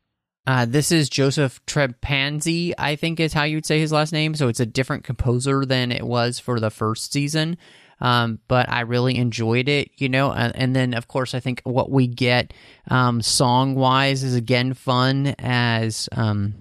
[0.47, 4.35] uh, this is Joseph Trapanese, I think is how you'd say his last name.
[4.35, 7.59] So it's a different composer than it was for the first season.
[8.01, 10.33] Um, but I really enjoyed it, you know.
[10.33, 12.55] And, then, of course, I think what we get
[12.89, 16.55] um, song wise is again fun as um,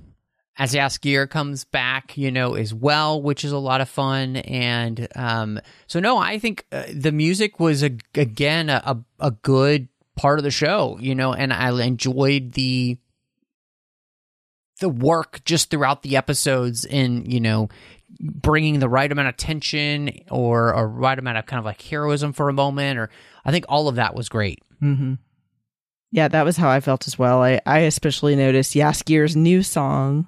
[0.58, 4.36] as Jaskier comes back, you know, as well, which is a lot of fun.
[4.36, 9.88] And um, so, no, I think uh, the music was a, again a a good
[10.18, 12.98] part of the show, you know, and I enjoyed the
[14.80, 17.70] the work just throughout the episodes in you know
[18.20, 22.34] bringing the right amount of tension or a right amount of kind of like heroism
[22.34, 23.10] for a moment or
[23.46, 25.16] i think all of that was great Mm-hmm.
[26.12, 27.44] Yeah, that was how I felt as well.
[27.44, 30.28] I, I especially noticed Jaskier's new song,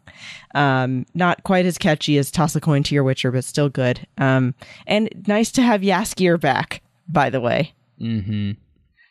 [0.53, 4.05] um, not quite as catchy as Toss a Coin to Your Witcher, but still good.
[4.19, 4.53] Um,
[4.85, 7.73] and nice to have Jaskier back, by the way.
[7.99, 8.51] mm-hmm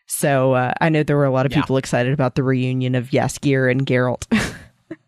[0.07, 1.63] So uh, I know there were a lot of Yeah.
[1.63, 4.27] people excited about the reunion of Yaskir and Geralt.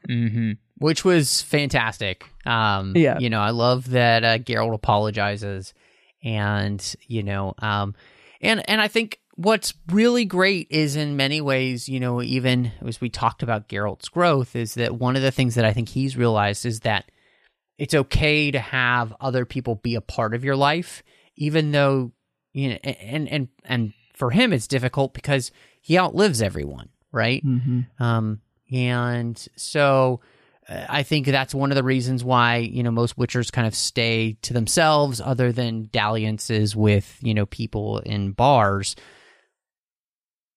[0.09, 0.53] mm-hmm
[0.83, 3.19] which was fantastic um Yeah.
[3.19, 5.75] you know i love that uh Geralt apologizes
[6.25, 7.95] and you know um
[8.41, 13.01] and and i think what's really great is in many ways you know even as
[13.01, 16.17] we talked about Geralt's growth is that one of the things that i think he's
[16.17, 17.11] realized is that
[17.79, 21.03] it's okay to have other people be a part of your life
[21.37, 22.13] even though
[22.53, 28.03] you know and and and for him it's difficult because he outlives everyone right mm-hmm.
[28.03, 28.41] um,
[28.73, 30.21] and so
[30.69, 33.75] uh, I think that's one of the reasons why you know most witchers kind of
[33.75, 38.97] stay to themselves, other than dalliances with you know people in bars.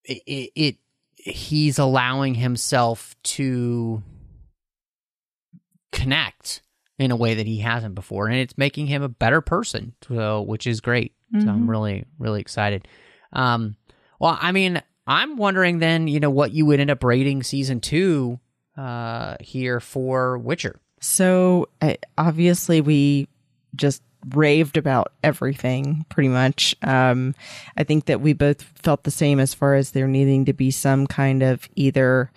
[0.04, 0.76] It, it, it
[1.16, 4.04] he's allowing himself to
[5.92, 6.62] connect
[6.98, 9.94] in a way that he hasn't before, and it's making him a better person.
[10.08, 11.14] So, which is great.
[11.40, 11.70] So I'm Mhm.
[11.70, 12.88] really really excited.
[13.34, 13.76] Um,
[14.20, 17.80] well, I mean, I'm wondering then, you know, what you would end up rating season
[17.80, 18.40] two
[18.78, 20.80] uh, here for Witcher.
[21.00, 21.70] So
[22.18, 23.28] obviously, we
[23.76, 24.02] just
[24.34, 26.76] raved about everything pretty much.
[26.82, 27.36] Um,
[27.78, 30.72] I think that we both felt the same as far as there needing to be
[30.72, 32.32] some kind of either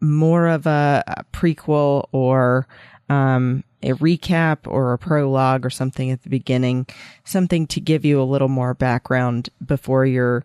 [0.00, 2.66] more of a, a prequel or
[3.10, 6.86] um, a recap or a prologue or something at the beginning,
[7.24, 10.44] something to give you a little more background before you're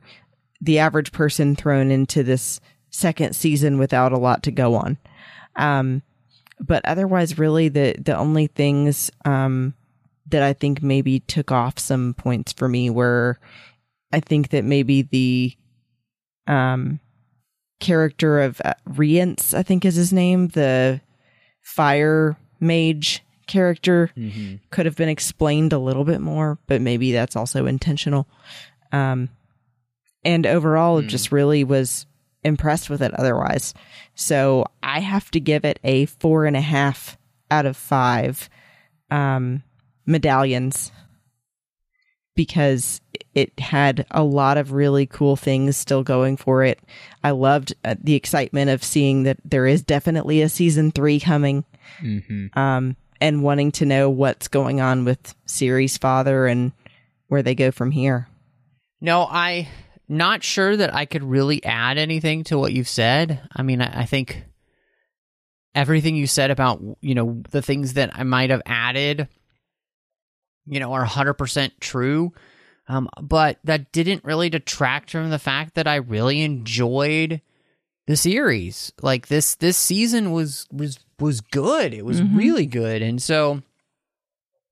[0.63, 4.97] the average person thrown into this second season without a lot to go on.
[5.55, 6.01] Um,
[6.59, 9.73] but otherwise, really, the the only things um,
[10.29, 13.37] that I think maybe took off some points for me were,
[14.11, 15.53] I think that maybe the
[16.47, 16.99] um,
[17.79, 21.01] character of uh, Rience, I think is his name, the
[21.61, 24.55] fire mage character, Mm-hmm.
[24.71, 28.25] could have been explained a little bit more, but maybe that's also intentional.
[28.93, 29.29] Um,
[30.25, 31.07] and overall, Hmm.
[31.07, 32.05] just really was
[32.43, 33.73] impressed with it otherwise.
[34.15, 37.17] So I have to give it a four and a half
[37.49, 38.49] out of five
[39.09, 39.63] um,
[40.05, 40.91] medallions
[42.35, 42.99] because
[43.35, 46.79] it had a lot of really cool things still going for it.
[47.23, 51.63] I loved uh, the excitement of seeing that there is definitely a season three coming
[52.01, 52.57] Mm-hmm.
[52.57, 56.71] um, and wanting to know what's going on with Ciri's father and
[57.27, 58.27] where they go from here.
[59.01, 59.67] No, I
[60.17, 63.41] not sure that I could really add anything to what you've said.
[63.55, 64.43] I mean, I, I think
[65.75, 69.27] everything you said about you know the things that I might have added,
[70.65, 72.33] you know, are hundred percent true.
[72.87, 77.41] Um, but that didn't really detract from the fact that I really enjoyed
[78.07, 78.91] the series.
[79.01, 81.93] Like this, this season was was was good.
[81.93, 82.35] It was Mhm.
[82.35, 83.61] really good, and so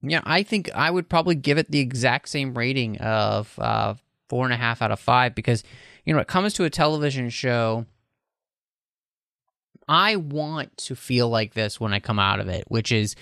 [0.01, 3.93] yeah, I think I would probably give it the exact same rating of uh,
[4.31, 5.61] four and a half out of five because
[6.05, 7.85] you know it comes to a television show.
[9.89, 13.17] I want to feel like this when I come out of it, which is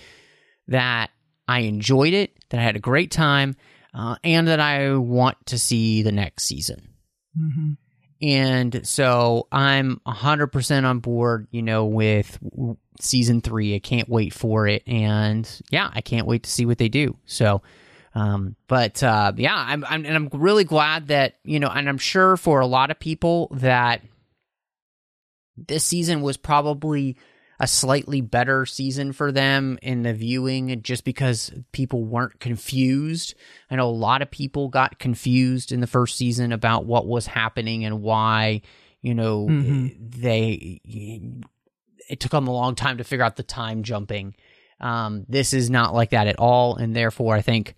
[0.68, 1.10] that
[1.48, 3.56] I enjoyed it, that I had a great time,
[3.92, 6.90] uh, and that I want to see the next season.
[8.22, 12.38] And so I'm 100% on board, you know, with
[13.02, 13.74] season three.
[13.74, 14.84] I can't wait for it.
[14.86, 17.18] And yeah, I can't wait to see what they do.
[17.26, 17.64] So,
[18.20, 21.98] um, but uh, yeah, I'm, I'm, and I'm really glad that, you know, and I'm
[21.98, 24.02] sure for a lot of people that
[25.58, 27.18] this season was probably
[27.60, 33.36] a slightly better season for them in the viewing just because people weren't confused.
[33.70, 37.28] I know a lot of people got confused in the first season about what was
[37.28, 38.62] happening and why,
[39.02, 39.96] you know, Mhm.
[40.00, 40.80] they
[42.10, 44.36] it took them a long time to figure out the time jumping.
[44.80, 47.76] Um, this is not like that at all, and therefore I think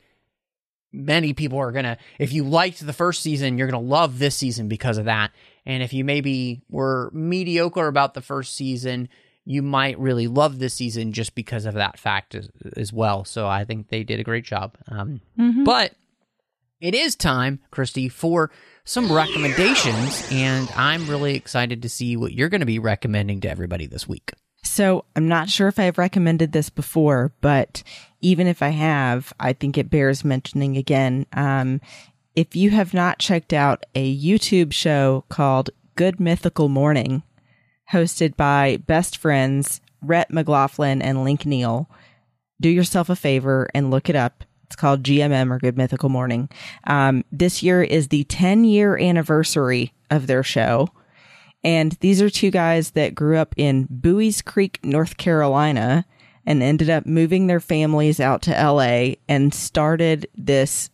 [0.93, 4.67] many people are gonna if you liked the first season you're gonna love this season
[4.67, 5.31] because of that.
[5.65, 9.09] And if you maybe were mediocre about the first season
[9.45, 13.25] you might really love this season just because of that fact as, as well.
[13.25, 14.77] So i think they did a great job.
[14.87, 15.21] Um,
[15.63, 15.93] but
[16.79, 18.49] it is time christy for
[18.83, 23.49] some recommendations and i'm really excited to see what you're going to be recommending to
[23.49, 24.31] everybody this week
[24.71, 27.83] So I'm not sure if I've recommended this before, but
[28.21, 31.25] even if I have, I think it bears mentioning again.
[31.33, 31.81] Um,
[32.37, 37.21] if you have not checked out a YouTube show called Good Mythical Morning,
[37.91, 41.89] hosted by best friends Rhett McLaughlin and Link Neal,
[42.61, 44.45] do yourself a favor and look it up.
[44.67, 46.47] It's called GMM or Good Mythical Morning.
[46.87, 50.87] Um, this year is the 10 year anniversary of their show.
[51.63, 56.05] And these are two guys that grew up in Buies Creek, North Carolina,
[56.45, 60.89] and ended up moving their families out to LA and started this,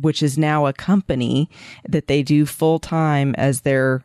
[0.00, 1.50] which is now a company
[1.86, 4.02] that they do full time as their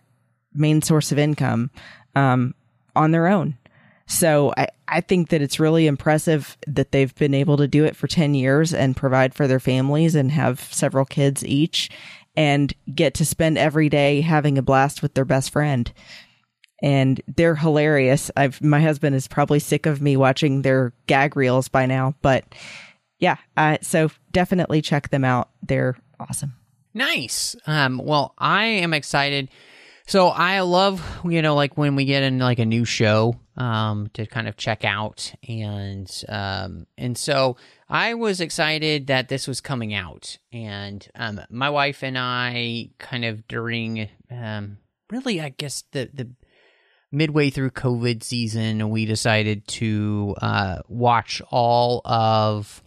[0.54, 1.72] main source of income
[2.16, 2.54] um,
[2.95, 3.58] on their own.
[4.06, 7.95] So I, I think that it's really impressive that they've been able to do it
[7.95, 11.89] for 10 years and provide for their families and have several kids each
[12.36, 15.91] and get to spend every day having a blast with their best friend.
[16.81, 18.29] And they're hilarious.
[18.36, 22.43] I've my husband is probably sick of me watching their gag reels by now, but
[23.19, 25.49] yeah, uh, so definitely check them out.
[25.61, 26.55] They're awesome.
[26.93, 27.55] Nice.
[27.65, 29.49] Um, well, I am excited.
[30.05, 34.10] So I love, you know, like when we get in like a new show, um,
[34.14, 39.62] to kind of check out and, um, and so I was excited that this was
[39.62, 44.78] coming out and, um, my wife and I kind of during, um,
[45.12, 46.32] really, I guess the, the
[47.12, 52.82] midway through COVID season, we decided to, uh, watch all of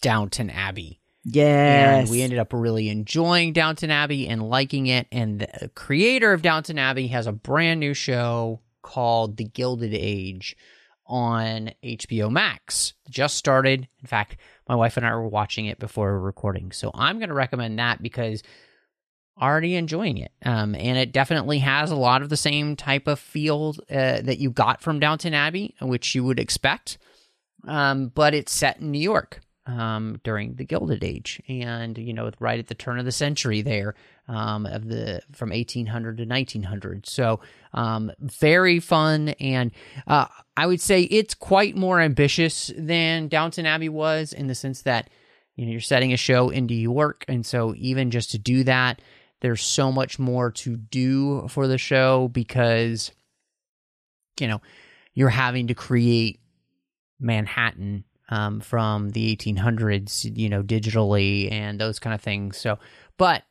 [0.00, 1.00] Downton Abbey.
[1.24, 2.02] Yes.
[2.02, 5.06] And we ended up really enjoying Downton Abbey and liking it.
[5.12, 8.60] And the creator of Downton Abbey has a brand new show
[8.92, 10.54] called The Gilded Age
[11.06, 12.92] on HBO Max.
[13.08, 13.88] Just started.
[14.00, 14.36] In fact,
[14.68, 16.72] my wife and I were watching it before recording.
[16.72, 18.42] So I'm going to recommend that because
[19.40, 20.32] already enjoying it.
[20.44, 24.38] Um, and it definitely has a lot of the same type of feel uh, that
[24.38, 26.98] you got from Downton Abbey, which you would expect.
[27.66, 32.30] um, but it's set in New York um, during the Gilded Age, and you know,
[32.40, 33.94] right at the turn of the century there,
[34.28, 37.06] um, of the from 1800 to 1900.
[37.06, 37.40] So,
[37.72, 39.70] um, very fun, and
[40.06, 44.82] uh, I would say it's quite more ambitious than Downton Abbey was in the sense
[44.82, 45.10] that
[45.54, 48.64] you know you're setting a show in New York, and so even just to do
[48.64, 49.00] that,
[49.40, 53.12] there's so much more to do for the show because
[54.40, 54.60] you know
[55.14, 56.40] you're having to create
[57.20, 62.56] Manhattan um, from the 1800s, you know, digitally and those kind of things.
[62.56, 62.78] So,
[63.18, 63.42] but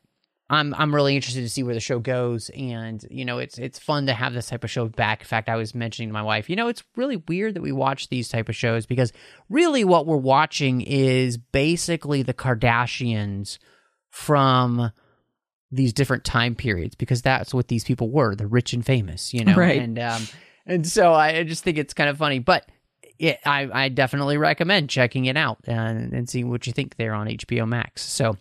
[0.50, 3.78] I'm I'm really interested to see where the show goes, and you know, it's it's
[3.78, 5.20] fun to have this type of show back.
[5.20, 7.72] In fact, I was mentioning to my wife, you know, it's really weird that we
[7.72, 9.12] watch these type of shows because
[9.48, 13.58] really what we're watching is basically the Kardashians
[14.10, 14.90] from
[15.70, 19.42] these different time periods because that's what these people were the rich and famous you
[19.42, 19.80] know Right.
[19.80, 20.28] and um
[20.66, 22.68] and so i just think it's kind of funny but
[23.22, 27.14] it, I, I definitely recommend checking it out and, and seeing what you think there
[27.14, 28.36] on hbo max so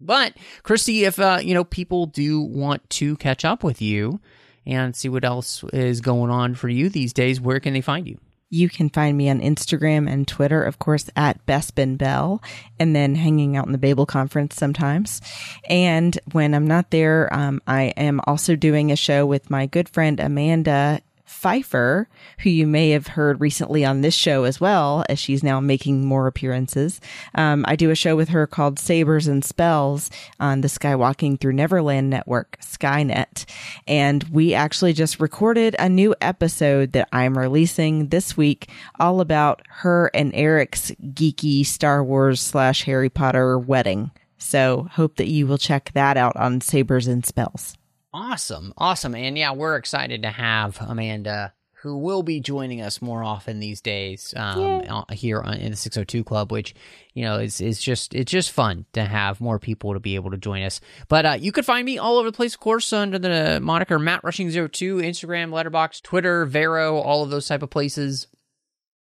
[0.00, 4.20] but christy if uh you know people do want to catch up with you
[4.66, 8.08] and see what else is going on for you these days where can they find
[8.08, 8.18] you
[8.50, 12.40] You can find me on Instagram and Twitter, of course, at Bespin Bell,
[12.78, 15.20] and then hanging out in the Babel conference sometimes.
[15.68, 19.88] And when I'm not there, um, I am also doing a show with my good
[19.88, 21.00] friend Amanda
[21.44, 25.60] Pfeiffer, who you may have heard recently on this show as well, as she's now
[25.60, 27.02] making more appearances.
[27.34, 31.52] Um, I do a show with her called Sabers and Spells on the Skywalking Through
[31.52, 33.44] Neverland network, Skynet.
[33.86, 39.60] And we actually just recorded a new episode that I'm releasing this week, all about
[39.68, 44.12] her and Eric's geeky Star Wars slash Harry Potter wedding.
[44.38, 47.76] So hope that you will check that out on Sabers and Spells.
[48.14, 48.72] Awesome.
[48.78, 49.16] Awesome.
[49.16, 51.52] And yeah, we're excited to have Amanda,
[51.82, 55.76] who will be joining us more often these days um, uh, here on, in the
[55.76, 56.76] 602 Club, which,
[57.12, 60.30] you know, is, is just, it's just fun to have more people to be able
[60.30, 60.80] to join us.
[61.08, 63.98] But uh, you can find me all over the place, of course, under the moniker
[63.98, 68.28] Matt Rushing02, Instagram, Letterboxd, Twitter, Vero, all of those type of places.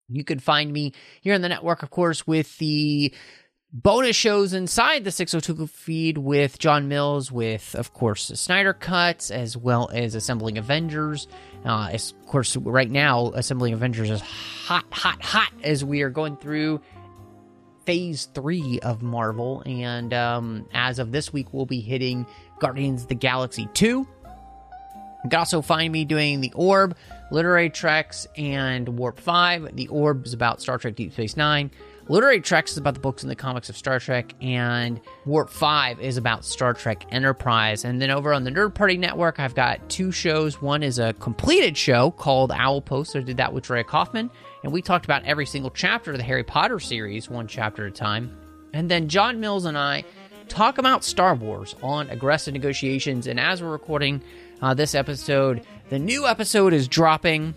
[0.08, 3.14] You could find me here on the network, of course, with the
[3.72, 9.30] bonus shows inside the 602 feed with John Mills, with, of course, the Snyder Cuts,
[9.30, 11.28] as well as Assembling Avengers.
[11.64, 16.10] Uh, as- of course, right now, Assembling Avengers is hot, hot, hot as we are
[16.10, 16.80] going through
[17.84, 19.62] phase three of Marvel.
[19.66, 22.26] And um, as of this week, we'll be hitting
[22.58, 23.86] Guardians of the Galaxy 2.
[25.24, 26.96] You can also find me doing The Orb,
[27.32, 29.74] Literary Treks, and Warp 5.
[29.74, 31.70] The Orb is about Star Trek Deep Space Nine.
[32.08, 36.00] Literary Treks is about the books and the comics of Star Trek, and Warp 5
[36.00, 37.84] is about Star Trek Enterprise.
[37.84, 40.62] And then over on the Nerd Party Network, I've got two shows.
[40.62, 43.16] One is a completed show called Owl Post.
[43.16, 44.30] I did that with Ray Kaufman,
[44.62, 47.92] and we talked about every single chapter of the Harry Potter series, one chapter at
[47.92, 48.36] a time.
[48.72, 50.04] And then John Mills and I
[50.48, 53.26] talk about Star Wars on Aggressive Negotiations.
[53.26, 54.22] And as we're recording
[54.62, 57.54] uh, this episode, the new episode is dropping.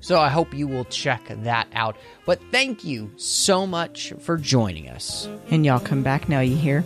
[0.00, 1.96] So I hope you will check that out.
[2.24, 5.28] But thank you so much for joining us.
[5.50, 6.84] And y'all come back now, you hear?